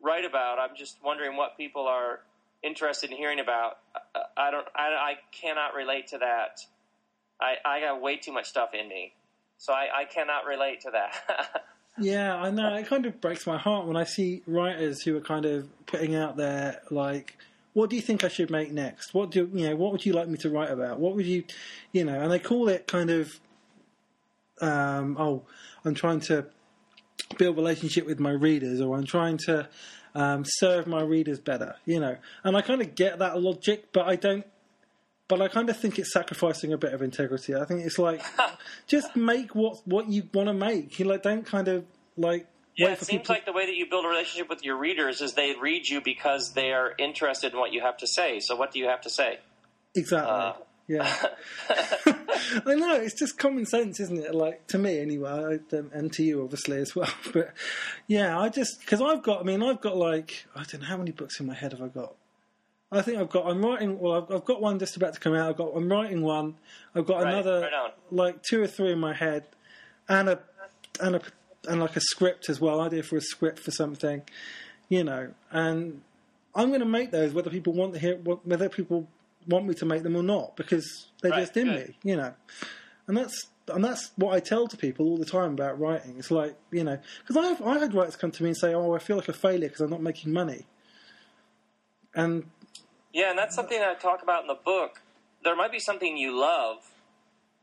[0.00, 0.58] write about.
[0.58, 2.20] I'm just wondering what people are
[2.62, 3.78] interested in hearing about.
[4.14, 4.66] I, I don't.
[4.74, 6.60] I, I cannot relate to that.
[7.40, 9.12] I I got way too much stuff in me,
[9.60, 11.62] so I, I cannot relate to that.
[11.98, 12.74] Yeah, I know.
[12.76, 16.14] It kind of breaks my heart when I see writers who are kind of putting
[16.14, 17.36] out there like,
[17.74, 19.12] "What do you think I should make next?
[19.12, 19.76] What do you know?
[19.76, 20.98] What would you like me to write about?
[20.98, 21.44] What would you,
[21.92, 23.38] you know?" And they call it kind of,
[24.62, 25.42] um, "Oh,
[25.84, 26.46] I'm trying to
[27.36, 29.68] build relationship with my readers, or I'm trying to
[30.14, 32.16] um, serve my readers better," you know.
[32.44, 34.46] And I kind of get that logic, but I don't.
[35.30, 37.54] But I kind of think it's sacrificing a bit of integrity.
[37.54, 38.20] I think it's like
[38.88, 40.98] just make what what you want to make.
[40.98, 41.84] You like don't kind of
[42.16, 43.36] like yeah, it seems people.
[43.36, 46.00] like the way that you build a relationship with your readers is they read you
[46.00, 48.40] because they are interested in what you have to say.
[48.40, 49.38] So what do you have to say?
[49.94, 50.32] exactly.
[50.32, 50.52] uh,
[50.88, 51.08] yeah,
[52.66, 52.94] I know.
[52.96, 54.34] It's just common sense, isn't it?
[54.34, 57.12] Like to me, anyway, um, and to you, obviously, as well.
[57.32, 57.54] But
[58.08, 59.42] yeah, I just because I've got.
[59.42, 61.82] I mean, I've got like I don't know how many books in my head have
[61.82, 62.16] I got.
[62.92, 63.46] I think I've got.
[63.46, 63.98] I'm writing.
[63.98, 65.48] Well, I've, I've got one just about to come out.
[65.50, 65.72] I've got.
[65.76, 66.56] I'm writing one.
[66.94, 69.46] I've got Right, another, right like two or three in my head,
[70.08, 70.40] and a
[71.00, 71.22] and a
[71.68, 72.80] and like a script as well.
[72.80, 74.22] Idea for a script for something,
[74.88, 75.32] you know.
[75.52, 76.02] And
[76.54, 79.06] I'm going to make those whether people want to hear, whether people
[79.46, 81.88] want me to make them or not, because they're Right, just in good.
[81.88, 82.34] me, you know.
[83.06, 86.16] And that's and that's what I tell to people all the time about writing.
[86.18, 88.94] It's like you know, because I've I had writers come to me and say, "Oh,
[88.94, 90.66] I feel like a failure because I'm not making money,"
[92.16, 92.50] and
[93.12, 95.00] Yeah, and that's something I talk about in the book.
[95.42, 96.78] There might be something you love,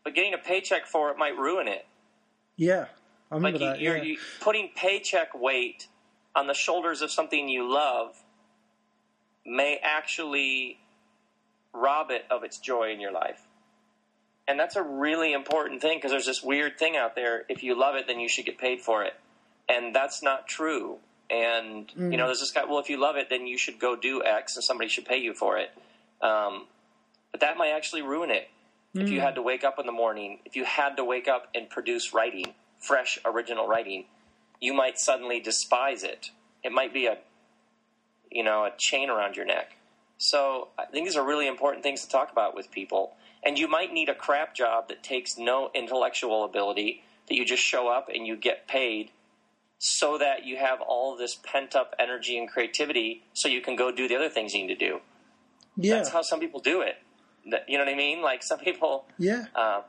[0.04, 1.86] but getting a paycheck for it might ruin it.
[2.56, 2.86] yeah,
[3.32, 3.82] I remember Like you, that.
[3.82, 4.04] you're yeah.
[4.04, 5.88] you, putting paycheck weight
[6.36, 8.16] on the shoulders of something you love
[9.46, 10.80] may actually
[11.74, 13.42] rob it of its joy in your life.
[14.48, 17.44] And that's a really important thing because there's this weird thing out there.
[17.50, 19.14] If you love it, then you should get paid for it.
[19.68, 20.98] And that's not true.
[21.30, 23.96] And, you know, there's this guy, well, if you love it, then you should go
[23.96, 25.72] do X and somebody should pay you for it.
[26.22, 26.68] Um,
[27.32, 28.50] but that might actually ruin it.
[28.94, 31.50] If you had to wake up in the morning, if you had to wake up
[31.54, 34.06] and produce writing, fresh, original writing,
[34.60, 36.32] you might suddenly despise it.
[36.64, 37.18] It might be a,
[38.32, 39.78] you know, a chain around your neck.
[40.18, 43.14] So I think these are really important things to talk about with people.
[43.46, 47.62] And you might need a crap job that takes no intellectual ability, that you just
[47.62, 49.12] show up and you get paid
[49.80, 53.92] so that you have all this pent up energy and creativity so you can go
[53.92, 55.00] do the other things you need to do.
[55.76, 56.96] yeah, That's how some people do it.
[57.68, 58.22] You know what I mean?
[58.22, 59.82] Like some people, yeah, uh,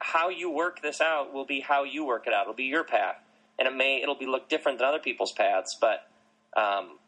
[0.00, 2.42] how you work this out will be how you work it out.
[2.42, 3.16] It'll be your path,
[3.56, 5.76] and it may it'll be look different than other people's paths.
[5.80, 6.08] But
[6.56, 6.98] um,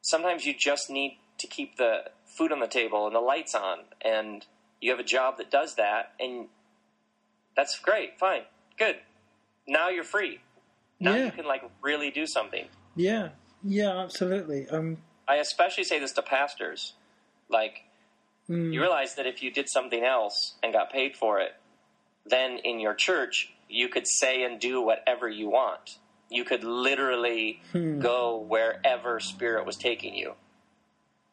[0.00, 3.78] sometimes you just need to keep the food on the table and the lights on,
[4.00, 4.46] and
[4.80, 6.46] you have a job that does that, and
[7.56, 8.42] that's great, fine,
[8.78, 8.96] good.
[9.66, 10.38] Now you're free.
[11.02, 11.26] Now Yeah.
[11.26, 12.66] you can like really do something.
[12.96, 13.30] yeah,
[13.64, 14.68] yeah, absolutely.
[14.68, 14.98] Um,
[15.28, 16.94] I especially say this to pastors,
[17.48, 17.84] like
[18.48, 21.52] mm, you realize that if you did something else and got paid for it,
[22.26, 25.98] then in your church you could say and do whatever you want.
[26.28, 28.00] You could literally Hmm.
[28.00, 30.34] go wherever spirit was taking you.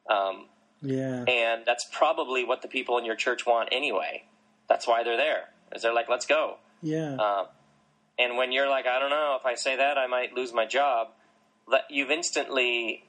[0.10, 0.46] Um,
[0.82, 4.24] yeah, and that's probably what the people in your church want anyway.
[4.68, 5.50] That's why they're there.
[5.76, 6.58] Is they're like, let's go.
[6.82, 7.46] yeah, Um,
[8.20, 10.66] and when you're like, I don't know, if I say that, I might lose my
[10.66, 11.08] job.
[11.72, 13.04] that you've instantly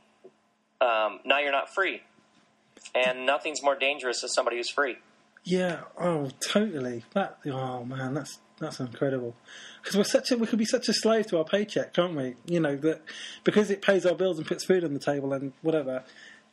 [0.80, 2.02] um, now you're not free,
[2.94, 4.96] and nothing's more dangerous than somebody who's free.
[5.44, 5.80] Yeah.
[5.98, 7.04] Oh, totally.
[7.14, 7.38] That.
[7.46, 9.34] Oh man, that's that's incredible.
[9.82, 12.34] Because we're such a we could be such a slave to our paycheck, can't we?
[12.46, 13.02] You know that
[13.44, 16.04] because it pays our bills and puts food on the table and whatever.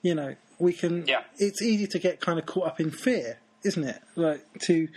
[0.01, 1.05] You know we can.
[1.05, 1.23] Yeah.
[1.37, 4.01] It's easy to get kind of caught up in fear, isn't it?
[4.15, 4.87] Like to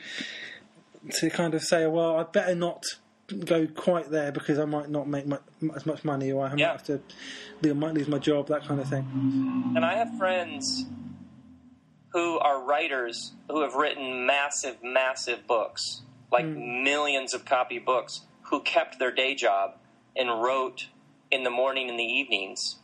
[1.18, 2.84] to kind of say, well, I better not
[3.32, 5.36] go quite there because I might not make mu
[5.74, 6.72] as much money, or I might Yeah.
[6.72, 7.00] have to,
[7.64, 9.72] I might lose my job, that kind of thing.
[9.76, 10.84] And I have friends
[12.12, 16.82] who are writers who have written massive, massive books, like hmm.
[16.82, 19.76] millions of copy books, who kept their day job
[20.16, 20.88] and wrote
[21.30, 22.76] in the morning and the evenings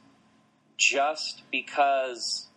[0.76, 2.48] just because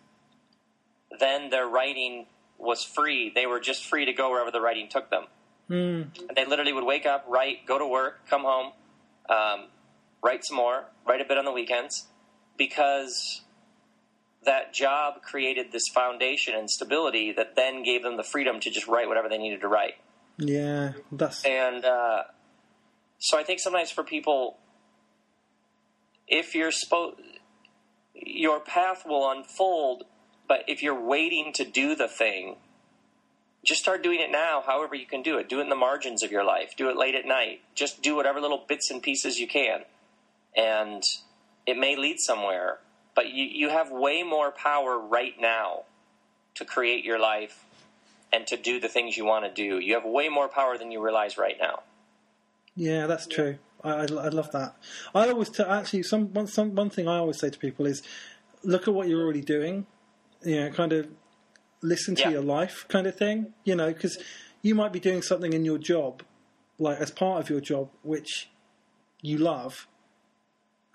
[1.19, 2.27] then their writing
[2.57, 3.31] was free.
[3.33, 5.25] They were just free to go wherever the writing took them.
[5.69, 6.17] Mm.
[6.27, 8.71] And they literally would wake up, write, go to work, come home,
[9.29, 9.67] um,
[10.23, 12.07] write some more, write a bit on the weekends,
[12.57, 13.41] because
[14.45, 18.87] that job created this foundation and stability that then gave them the freedom to just
[18.87, 19.95] write whatever they needed to write.
[20.37, 22.23] Yeah, that's And uh,
[23.19, 24.57] so I think sometimes for people,
[26.27, 27.19] if you're supposed,
[28.13, 30.03] your path will unfold,
[30.47, 32.55] but if you're waiting to do the thing,
[33.63, 35.49] just start doing it now, however you can do it.
[35.49, 36.75] Do it in the margins of your life.
[36.77, 37.61] Do it late at night.
[37.75, 39.81] Just do whatever little bits and pieces you can.
[40.55, 41.03] And
[41.65, 42.79] it may lead somewhere,
[43.15, 45.83] but you, you have way more power right now
[46.55, 47.65] to create your life
[48.31, 49.79] and to do the things you want to do.
[49.79, 51.81] You have way more power than you realize right now.
[52.75, 53.57] Yeah, that's true.
[53.83, 54.75] I, I, I love that.
[55.13, 58.01] I always t- actually some one, some one thing I always say to people is
[58.63, 59.85] look at what you're already doing.
[60.43, 61.07] You know, kind of
[61.81, 62.29] listen to Yeah.
[62.29, 63.53] your life, kind of thing.
[63.63, 64.17] You know, because
[64.61, 66.23] you might be doing something in your job,
[66.77, 68.49] like as part of your job, which
[69.21, 69.87] you love,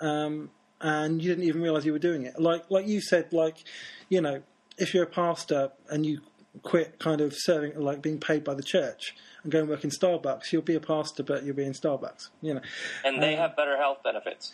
[0.00, 2.38] um, and you didn't even realize you were doing it.
[2.38, 3.64] Like like you said, like
[4.08, 4.42] you know,
[4.78, 6.20] if you're a pastor and you
[6.62, 9.90] quit kind of serving, like being paid by the church and go and work in
[9.90, 12.28] Starbucks, you'll be a pastor, but you'll be in Starbucks.
[12.42, 12.60] You know,
[13.04, 14.52] And they Um, have better health benefits,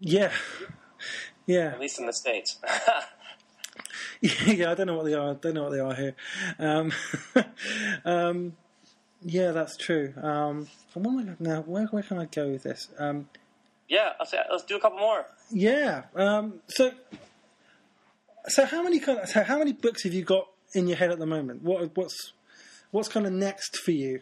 [0.00, 0.32] yeah,
[1.46, 2.58] yeah, at least in the States.
[4.20, 4.70] yeah.
[4.70, 5.30] I don't know what they are.
[5.30, 6.14] I don't know what they are here.
[6.58, 6.92] Um,
[8.04, 8.56] um,
[9.22, 10.14] yeah, that's true.
[10.20, 11.60] Um, and what am I now?
[11.62, 12.88] Where where can I go with this?
[12.98, 13.28] Um,
[13.88, 15.26] yeah, let's, let's do a couple more.
[15.50, 16.04] Yeah.
[16.14, 16.92] Um, so,
[18.46, 21.10] so how many kind of, so how many books have you got in your head
[21.10, 21.62] at the moment?
[21.62, 22.32] What what's
[22.90, 24.20] what's kind of next for you?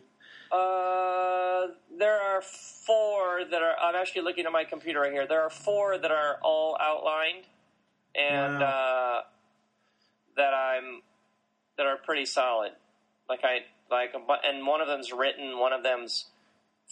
[0.52, 1.66] Uh,
[1.98, 3.74] there are four that are.
[3.80, 5.26] I'm actually looking at my computer right here.
[5.26, 7.44] There are four that are all outlined,
[8.14, 9.22] and uh,
[10.36, 11.02] that I'm
[11.76, 12.72] that are pretty solid.
[13.28, 13.60] Like I
[13.90, 14.12] like,
[14.44, 15.58] and one of them's written.
[15.58, 16.26] One of them's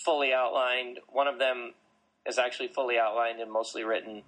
[0.05, 0.99] fully outlined.
[1.09, 1.75] One of them
[2.27, 4.23] is actually fully outlined and mostly written.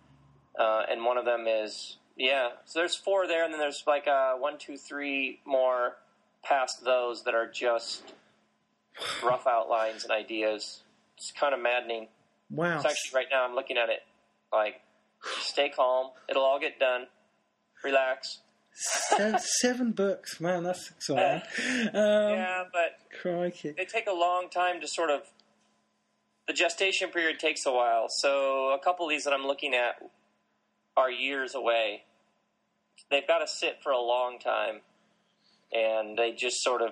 [0.59, 2.49] Uh, and one of them is yeah.
[2.65, 5.97] So there's four there, and then there's like uh, one, two, three more
[6.45, 8.15] past those that are just
[9.25, 10.83] rough outlines and ideas.
[11.17, 12.09] It's kind of maddening.
[12.51, 12.77] Wow.
[12.77, 14.01] It's actually right now I'm looking at it
[14.53, 14.81] like
[15.41, 16.11] stay calm.
[16.29, 17.07] It'll all get done.
[17.85, 18.41] Relax.
[18.77, 20.63] Seven, seven books, man.
[20.65, 21.43] That's exciting.
[21.95, 23.75] Um, yeah, but Crikey.
[23.77, 25.23] they take a long time to sort of.
[26.47, 29.97] The gestation period takes a while, so a couple of these that I'm looking at
[30.97, 32.05] are years away.
[33.11, 34.81] They've got to sit for a long time,
[35.73, 36.91] and they just sort of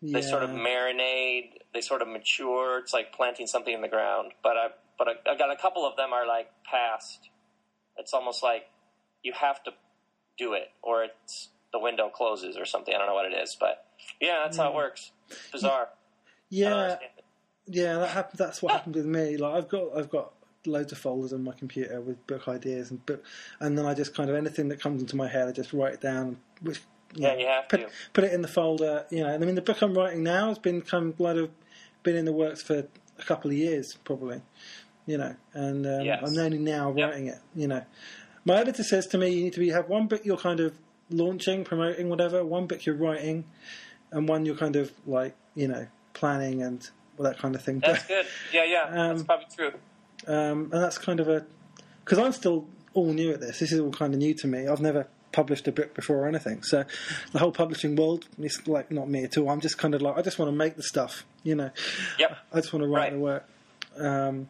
[0.00, 0.18] Yeah.
[0.18, 2.78] they sort of marinate, they sort of mature.
[2.80, 4.32] It's like planting something in the ground.
[4.42, 4.66] But I,
[4.98, 7.28] but I, I've got a couple of them are like past.
[7.98, 8.64] It's almost like
[9.24, 9.72] you have to
[10.38, 12.94] do it, or it's the window closes or something.
[12.94, 13.84] I don't know what it is, but
[14.20, 15.10] yeah, that's how it works.
[15.28, 15.88] It's bizarre.
[16.50, 16.96] Yeah,
[17.66, 17.98] yeah.
[17.98, 18.38] That happened.
[18.38, 19.36] That's what happened with me.
[19.36, 20.32] Like I've got, I've got
[20.66, 23.24] loads of folders on my computer with book ideas and book,
[23.60, 25.94] and then I just kind of anything that comes into my head, I just write
[25.94, 26.38] it down.
[26.62, 26.80] Which
[27.14, 27.88] Yeah, you have put, to.
[28.12, 29.06] put it in the folder.
[29.10, 30.80] You know, I mean, the book I'm writing now has been
[31.16, 31.50] blood of
[32.02, 32.86] been in the works for
[33.18, 34.42] a couple of years, probably.
[35.06, 36.22] You know, and um, Yes.
[36.26, 37.08] I'm only now Yep.
[37.10, 37.38] writing it.
[37.54, 37.82] You know,
[38.44, 40.74] my editor says to me, you need to be have one book you're kind of
[41.10, 42.44] launching, promoting, whatever.
[42.44, 43.44] One book you're writing,
[44.10, 46.88] and one you're kind of like you know planning and
[47.18, 47.80] all that kind of thing.
[47.80, 48.26] That's good.
[48.52, 49.72] Yeah, yeah, that's Um, probably true.
[50.26, 51.44] Um, and that's kind of a
[52.04, 53.58] because I'm still all new at this.
[53.60, 54.66] This is all kind of new to me.
[54.68, 56.84] I've never published a book before or anything, so
[57.32, 59.50] the whole publishing world is like not me at all.
[59.50, 61.70] I'm just kind of like I just want to make the stuff, you know.
[62.18, 62.38] Yep.
[62.52, 63.12] I just want to write Right.
[63.12, 63.48] the work.
[63.98, 64.48] Um,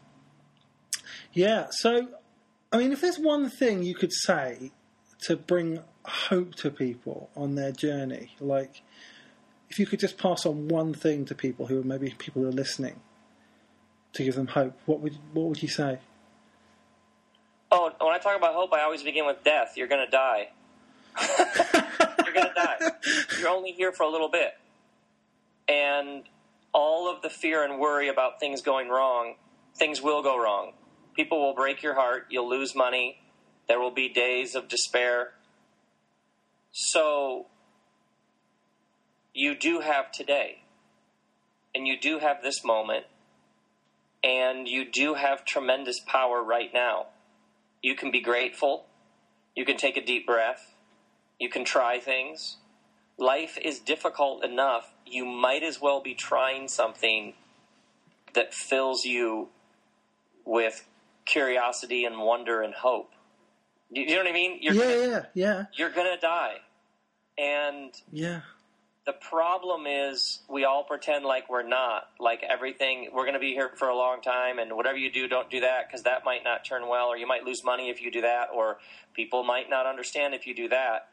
[1.33, 1.67] yeah.
[1.71, 2.09] So,
[2.75, 4.73] I mean, if there's one thing you could say
[5.21, 8.83] to bring hope to people on their journey, like
[9.71, 12.49] if you could just pass on one thing to people who are maybe people who
[12.49, 12.99] are listening
[14.15, 16.01] to give them hope, what would what would you say?
[17.71, 19.75] Oh, when I talk about hope, I always begin with death.
[19.77, 20.49] You're going to die.
[22.25, 22.91] You're going to die.
[23.39, 24.51] You're only here for a little bit.
[25.69, 26.25] And
[26.73, 29.37] all of the fear and worry about things going wrong,
[29.77, 30.73] things will go wrong.
[31.15, 32.27] People will break your heart.
[32.31, 33.21] You'll lose money.
[33.69, 35.33] There will be days of despair.
[36.73, 37.47] So,
[39.33, 40.63] you do have today.
[41.75, 43.07] And you do have this moment.
[44.23, 47.07] And you do have tremendous power right now.
[47.83, 48.87] You can be grateful.
[49.55, 50.75] You can take a deep breath.
[51.39, 52.57] You can try things.
[53.19, 54.93] Life is difficult enough.
[55.07, 57.35] You might as well be trying something
[58.35, 59.49] that fills you
[60.45, 60.87] with
[61.25, 63.13] curiosity and wonder and hope.
[63.91, 64.59] You, you know what I mean?
[64.61, 65.65] You're yeah, gonna, yeah, yeah.
[65.75, 66.57] You're gonna die,
[67.39, 68.41] and yeah.
[69.07, 72.09] The problem is we all pretend like we're not.
[72.19, 75.29] Like everything, we're going to be here for a long time, and whatever you do,
[75.29, 78.01] don't do that because that might not turn well, or you might lose money if
[78.01, 78.79] you do that, or
[79.13, 81.09] people might not understand if you do that.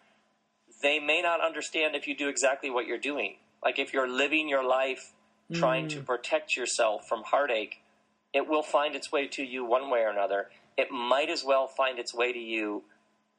[0.81, 3.35] They may not understand if you do exactly what you're doing.
[3.61, 5.11] Like if you're living your life
[5.53, 5.89] trying mm.
[5.89, 7.81] to protect yourself from heartache,
[8.33, 10.47] it will find its way to you one way or another.
[10.77, 12.83] It might as well find its way to you,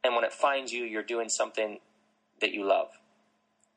[0.04, 1.78] and when it finds you, you're doing something
[2.40, 2.88] that you love.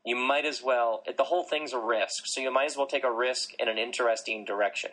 [0.06, 3.04] You might as well, the whole thing's a risk, so you might as well take
[3.04, 4.92] a risk in an interesting direction.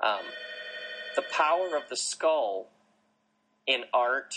[0.00, 0.20] Um,
[1.16, 2.68] the power of the skull
[3.66, 4.34] in art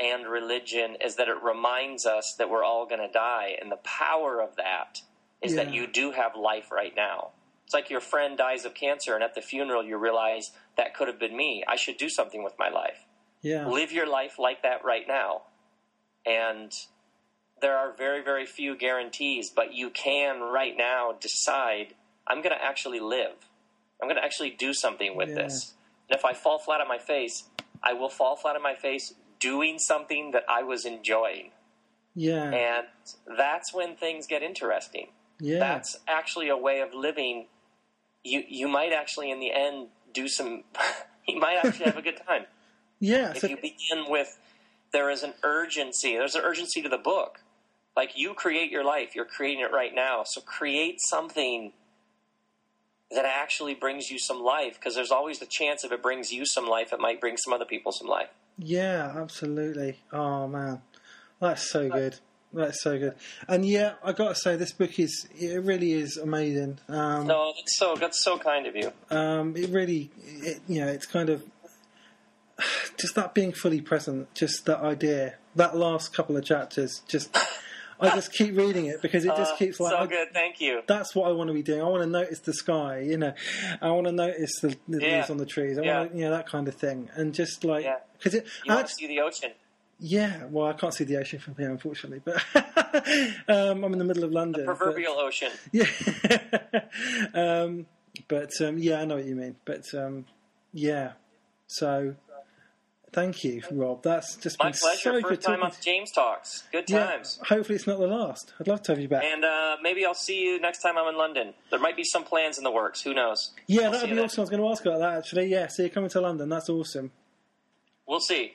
[0.00, 3.76] and religion is that it reminds us that we're all going to die, and the
[3.76, 5.02] power of that
[5.40, 5.64] is yeah.
[5.64, 7.30] that you do have life right now.
[7.72, 11.08] It's like your friend dies of cancer, and at the funeral, you realize that could
[11.08, 11.64] have been me.
[11.66, 13.06] I should do something with my life.
[13.40, 13.66] Yeah.
[13.66, 15.44] Live your life like that right now.
[16.26, 16.70] And
[17.62, 21.94] there are very, very few guarantees, but you can right now decide
[22.26, 23.36] I'm going to actually live.
[24.02, 25.36] I'm going to actually do something with yeah.
[25.36, 25.72] this.
[26.10, 27.44] And if I fall flat on my face,
[27.82, 31.52] I will fall flat on my face doing something that I was enjoying.
[32.14, 32.50] Yeah.
[32.50, 32.86] And
[33.38, 35.06] that's when things get interesting.
[35.40, 35.58] Yeah.
[35.58, 37.46] That's actually a way of living.
[38.24, 40.64] You you might actually in the end do some
[41.28, 42.46] you might actually have a good time.
[43.04, 43.32] Yeah.
[43.32, 44.38] If so, you begin with
[44.92, 46.12] there is an urgency.
[46.12, 47.40] There's an urgency to the book.
[47.96, 50.22] Like you create your life, you're creating it right now.
[50.24, 51.72] So create something
[53.10, 56.44] that actually brings you some life because there's always the chance if it brings you
[56.46, 58.28] some life, it might bring some other people some life.
[58.58, 59.98] Yeah, absolutely.
[60.12, 60.82] Oh man,
[61.40, 62.20] that's so good.
[62.52, 63.14] That's so good.
[63.48, 66.78] And yeah, I got to say, this book is it really is amazing.
[66.88, 68.92] Um, no, that's so that's so kind of you.
[69.10, 71.44] Um, it really, it, you know, it's kind of
[72.98, 75.34] just that being fully present, just that idea.
[75.54, 77.36] That last couple of chapters, just
[78.02, 80.32] I just keep reading it because it just uh, keeps like so good.
[80.32, 80.82] Thank you.
[80.86, 81.80] That's what I want to be doing.
[81.80, 83.00] I want to notice the sky.
[83.00, 83.32] You know,
[83.80, 85.18] I want to notice the, the yeah.
[85.18, 85.78] leaves on the trees.
[85.78, 85.98] I yeah.
[86.00, 87.86] want to, you know, that kind of thing, and just like
[88.18, 88.40] because yeah.
[88.40, 88.46] it.
[88.64, 89.52] You I want to see the ocean.
[90.04, 92.42] Yeah, well, I can't see the ocean from here, unfortunately, but
[93.48, 94.66] um, I'm in the middle of London.
[94.66, 95.52] The proverbial but, ocean.
[95.72, 95.86] Yeah,
[97.34, 97.86] um,
[98.26, 99.54] but um, yeah, I know what you mean.
[99.64, 100.24] But um,
[100.72, 101.12] yeah,
[101.68, 102.16] so
[103.12, 104.02] Thank you, Rob.
[104.02, 104.98] That's just my been pleasure.
[104.98, 106.64] So First good time on James Talks.
[106.72, 107.38] Good times.
[107.42, 108.54] Yeah, hopefully, it's not the last.
[108.58, 109.22] I'd love to have you back.
[109.22, 111.52] And uh, maybe I'll see you next time I'm in London.
[111.70, 113.02] There might be some plans in the works.
[113.02, 113.50] Who knows?
[113.66, 114.40] Yeah, that would be awesome.
[114.40, 115.48] I was going to ask about that actually.
[115.48, 116.48] Yeah, so you're coming to London.
[116.48, 117.12] That's awesome.
[118.06, 118.54] We'll see.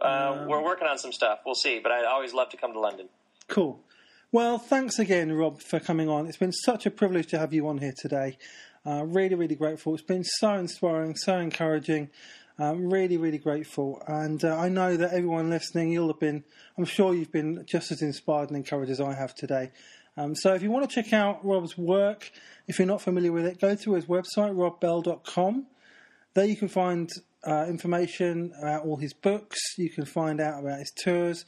[0.00, 1.40] Uh, um, we're working on some stuff.
[1.44, 1.80] We'll see.
[1.82, 3.08] But I'd always love to come to London.
[3.48, 3.80] Cool.
[4.32, 6.26] Well, thanks again, Rob, for coming on.
[6.26, 8.38] It's been such a privilege to have you on here today.
[8.84, 9.94] Uh, really, really grateful.
[9.94, 12.10] It's been so inspiring, so encouraging.
[12.58, 14.02] I'm really, really grateful.
[14.06, 16.44] And uh, I know that everyone listening, you'll have been,
[16.78, 19.70] I'm sure you've been just as inspired and encouraged as I have today.
[20.16, 22.30] Um, so if you want to check out Rob's work,
[22.66, 25.66] if you're not familiar with it, go to his website, robbell.com.
[26.34, 27.10] There you can find
[27.44, 29.58] uh, information about all his books.
[29.76, 31.44] You can find out about his tours,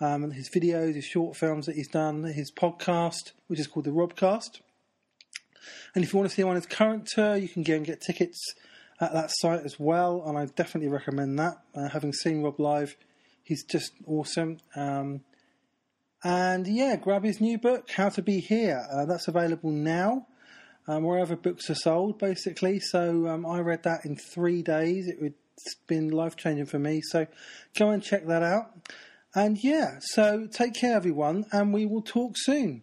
[0.00, 3.90] um, his videos, his short films that he's done, his podcast, which is called the
[3.90, 4.60] Robcast.
[5.94, 7.86] And if you want to see him on his current tour, you can go and
[7.86, 8.54] get tickets
[9.00, 11.58] at that site as well, and I definitely recommend that.
[11.74, 12.96] Uh, having seen Rob live,
[13.42, 14.58] he's just awesome.
[14.76, 15.22] Um,
[16.22, 18.86] and yeah, grab his new book, How to Be Here.
[18.90, 20.26] Uh, that's available now
[20.86, 22.80] um, wherever books are sold, basically.
[22.80, 25.08] So um, I read that in three days.
[25.08, 27.00] It would, it's been life changing for me.
[27.02, 27.26] So
[27.78, 28.70] go and check that out.
[29.34, 32.82] And yeah, so take care, everyone, and we will talk soon.